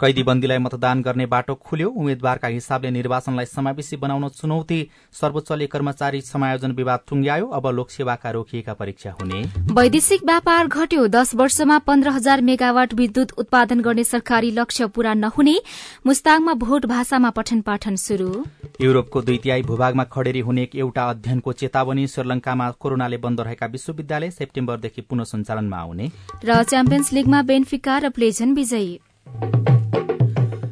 कैदीबन्दीलाई 0.00 0.58
मतदान 0.58 1.00
गर्ने 1.02 1.24
बाटो 1.26 1.54
खुल्यो। 1.60 1.88
उम्मेद्वारका 1.92 2.48
हिसाबले 2.48 2.90
निर्वाचनलाई 2.90 3.46
समावेशी 3.46 3.96
बनाउन 3.96 4.28
चुनौती 4.30 4.78
सर्वोच्चले 5.12 5.66
कर्मचारी 5.66 6.20
समायोजन 6.22 6.72
विवाद 6.72 7.00
टुंग्यायो 7.08 7.46
अब 7.48 7.66
लोकसेवाका 7.68 8.30
रोकिएका 8.30 8.74
परीक्षा 8.74 9.10
हुने। 9.20 9.40
वैदेशिक 9.76 10.24
व्यापार 10.24 10.66
घट्यो। 10.68 11.06
दश 11.08 11.34
वर्षमा 11.34 11.78
पन्ध्र 11.84 12.10
हजार 12.10 12.40
मेगावाट 12.42 12.94
विद्युत 12.94 13.32
उत्पादन 13.38 13.80
गर्ने 13.80 14.04
सरकारी 14.04 14.50
लक्ष्य 14.52 14.86
पूरा 14.88 15.12
नहुने 15.16 15.56
मुस्ताङमा 16.06 16.54
भोट 16.64 16.86
भाषामा 16.86 17.30
पठन 17.30 17.60
पाठन 17.60 17.96
शुरू 17.98 18.30
युरोपको 18.80 19.22
दुई 19.22 19.38
तिहाई 19.38 19.62
भूभागमा 19.62 20.04
खडेरी 20.08 20.40
हुने 20.40 20.68
एउटा 20.76 21.08
अध्ययनको 21.10 21.52
चेतावनी 21.60 22.06
श्रीलंकामा 22.06 22.70
कोरोनाले 22.80 23.18
बन्द 23.18 23.40
रहेका 23.42 23.66
विश्वविद्यालय 23.66 24.30
सेप्टेम्बरदेखि 24.30 25.00
पुनः 25.02 25.24
सञ्चालनमा 25.26 25.76
आउने। 25.78 26.10
र 26.44 26.62
च्याम्पियन्स 26.64 27.12
लीगमा 27.12 27.42
बेन्फिका 27.44 27.98
र 27.98 28.08
प्लेजन 28.10 28.54
विजयी। 28.54 28.98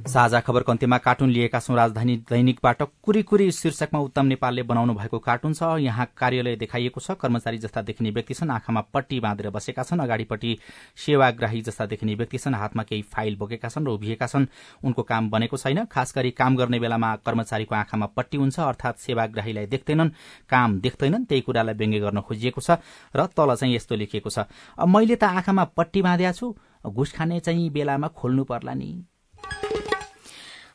साझा 0.09 0.41
खबरको 0.41 0.73
अन्त्यमा 0.73 0.99
कार्टुन 0.99 1.31
लिएका 1.31 1.59
छौं 1.61 1.77
राजधानी 1.77 2.17
दैनिकबाट 2.29 2.83
कुरी 3.05 3.23
कुरी 3.23 3.51
शीर्षकमा 3.53 4.01
उत्तम 4.01 4.27
नेपालले 4.27 4.63
बनाउनु 4.63 4.95
भएको 4.95 5.19
कार्टुन 5.19 5.53
छ। 5.53 5.63
यहाँ 5.79 6.07
कार्यालय 6.17 6.57
देखाइएको 6.57 7.01
छ। 7.01 7.11
कर्मचारी 7.21 7.59
जस्ता 7.59 7.83
देखिने 7.83 8.11
व्यक्ति 8.11 8.35
छन्। 8.35 8.51
आँखामा 8.51 8.81
पट्टी 8.89 9.21
बाँधेर 9.21 9.51
बसेका 9.51 9.83
छन्। 9.83 10.01
अगाडिपट्टि 10.01 10.57
सेवाग्राही 10.97 11.61
जस्ता 11.61 11.87
देखिने 11.87 12.15
व्यक्ति 12.15 12.39
छन्। 12.39 12.55
हातमा 12.55 12.83
केही 12.83 13.03
फाइल 13.03 13.37
बोकेका 13.37 13.69
छन् 13.69 13.87
र 13.87 13.91
उभिएका 13.91 14.27
छन्। 14.27 14.47
उनको 14.85 15.03
काम 15.03 15.31
बनेको 15.31 15.57
छैन। 15.57 15.85
खास 15.85 16.13
काम 16.17 16.57
गर्ने 16.57 16.79
बेलामा 16.81 17.15
कर्मचारीको 17.27 17.75
आँखामा 17.75 18.07
पट्टी 18.17 18.37
हुन्छ। 18.39 18.61
अर्थात 18.61 18.99
सेवाग्राहीलाई 18.99 19.67
देख्दैनन् 19.67 20.11
काम 20.49 20.81
देख्दैनन्। 20.81 21.25
त्यही 21.29 21.41
कुरालाई 21.45 21.75
व्यङ्ग्य 21.75 22.01
गर्न 22.01 22.21
खोजिएको 22.25 22.61
छ 22.61 22.81
र 23.13 23.29
तल 23.37 23.55
चाहिँ 23.61 23.75
यस्तो 23.77 23.95
लेखिएको 23.95 24.31
छ। 24.31 24.49
मैले 24.81 25.17
त 25.21 25.25
आँखामा 25.37 25.65
पट्टी 25.77 26.03
बाँधेको 26.03 26.33
छु। 26.33 26.57
घुस 26.91 27.13
खाने 27.13 27.41
चाहिँ 27.41 27.71
बेलामा 27.71 28.09
खोल्नु 28.09 28.45
पर्ला 28.45 28.75
नि। 28.75 29.05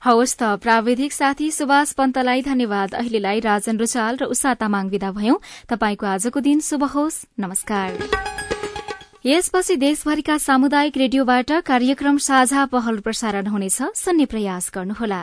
हवस् 0.04 0.36
त 0.36 0.43
प्राविधिक 0.43 1.13
साथी 1.13 1.52
सुभाष 1.52 1.91
पन्तलाई 1.93 2.41
धन्यवाद। 2.41 2.93
अहिलेलाई 2.93 3.39
राजन 3.39 3.78
रुचाल 3.78 4.17
र 4.17 4.23
उषा 4.23 4.54
तामाङ 4.54 4.89
विदा 4.89 5.12
भयौं। 5.12 5.38
तपाईँको 5.69 6.06
आजको 6.06 6.39
दिन 6.39 6.60
शुभ 6.60 6.84
होस्। 6.84 7.26
नमस्कार। 7.39 7.97
यसपछि 9.26 9.76
देशभरिका 9.76 10.38
सामुदायिक 10.38 10.97
रेडियोबाट 10.97 11.52
कार्यक्रम 11.52 12.17
साझा 12.17 12.65
पहल 12.65 12.99
प्रसारण 12.99 13.47
हुनेछ। 13.47 13.82
सुन्ने 13.95 14.26
प्रयास 14.26 14.71
गर्नुहोला। 14.76 15.21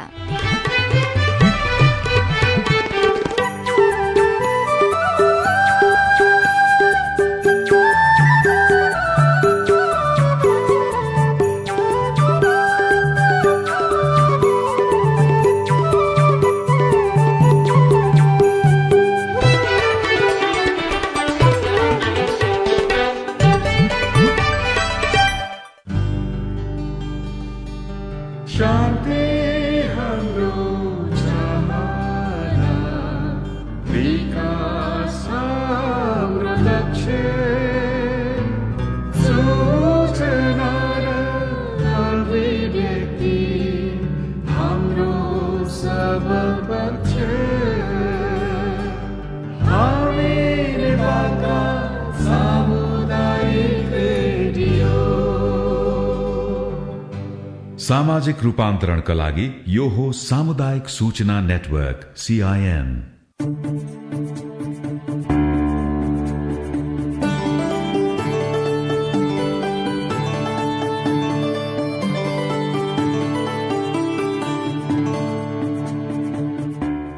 सामाजिक 58.00 58.42
रूपान्तरणका 58.42 59.14
लागि 59.14 59.46
यो 59.68 59.86
हो 59.94 60.04
सामुदायिक 60.16 60.86
सूचना 60.88 61.40
नेटवर्क 61.40 62.04
सीआईएन 62.16 62.88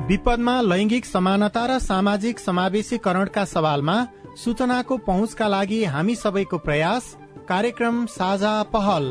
विपदमा 0.09 0.61
लैंगिक 0.63 1.05
समानता 1.07 1.65
र 1.67 1.79
सामाजिक 1.79 2.39
समावेशीकरणका 2.39 3.45
सवालमा 3.55 3.97
सूचनाको 4.45 4.97
पहुँचका 5.07 5.49
लागि 5.49 5.85
हामी 5.95 6.15
सबैको 6.17 6.59
प्रयास 6.59 7.17
कार्यक्रम 7.49 8.05
साझा 8.19 8.63
पहल। 8.75 9.11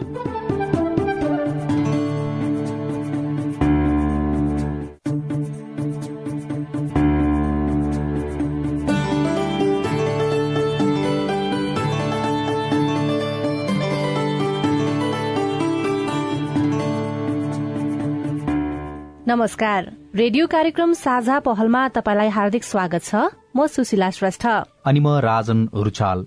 नमस्कार। 19.32 19.86
रेडियो 20.16 20.48
कार्यक्रम 20.48 20.94
साझा 20.94 21.40
पहलमा 21.40 21.88
तपाईँलाई 21.88 22.30
हार्दिक 22.30 22.64
स्वागत 22.64 23.04
छ। 23.04 23.16
म 23.56 23.68
सुशीला 23.68 24.10
श्रेष्ठ। 24.10 24.46
अनि 24.86 25.00
म 25.00 25.08
राजन 25.08 25.60
रुचाल। 25.74 26.26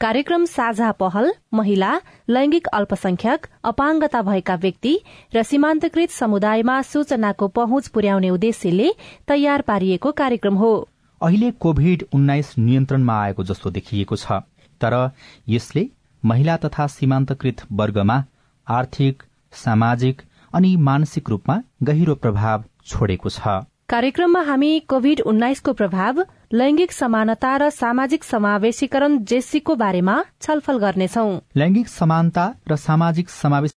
कार्यक्रम 0.00 0.44
साझा 0.44 0.90
पहल 0.92 1.32
महिला 1.54 1.92
लैंगिक 2.28 2.66
अल्पसंख्यक 2.66 3.46
अपाङ्गता 3.64 4.22
भएका 4.22 4.54
व्यक्ति 4.54 4.98
र 5.34 5.42
सीमान्तकृत 5.42 6.10
समुदायमा 6.10 6.82
सूचनाको 6.82 7.48
पहुँच 7.48 7.88
पुर्याउने 7.88 8.30
उद्देश्यले 8.30 8.90
तयार 9.28 9.60
पारिएको 9.62 10.12
कार्यक्रम 10.12 10.54
हो। 10.54 10.74
अहिले 11.22 11.50
कोभिड 11.62 12.06
उन्नाइस 12.12 12.54
नियन्त्रणमा 12.58 13.22
आएको 13.22 13.44
जस्तो 13.44 13.70
देखिएको 13.70 14.16
छ। 14.16 14.42
तर 14.80 15.10
यसले 15.48 15.88
महिला 16.22 16.56
तथा 16.56 16.86
सीमान्तकृत 16.86 17.62
वर्गमा 17.72 18.24
आर्थिक 18.72 19.22
सामाजिक 19.52 20.22
अनि 20.54 20.76
मानसिक 20.76 21.28
रूपमा 21.28 21.60
गहिरो 21.82 22.14
प्रभाव 22.14 22.64
छोडेको 22.86 23.28
छ। 23.28 23.60
कार्यक्रममा 23.88 24.40
हामी 24.42 24.78
कोविड 24.88 25.20
उन्नाइसको 25.20 25.72
प्रभाव 25.72 26.24
लैंगिक 26.52 26.92
समानता 26.92 27.56
र 27.56 27.68
सामाजिक 27.70 28.24
समावेशीकरण 28.24 29.18
जेसीको 29.24 29.74
बारेमा 29.74 30.14
छलफल 30.40 30.78
गर्नेछौ। 30.78 31.24
लैंगिक 31.56 31.88
समानता 31.88 32.44
र 32.68 32.76
सामाजिक 32.76 33.28
समावेश 33.30 33.70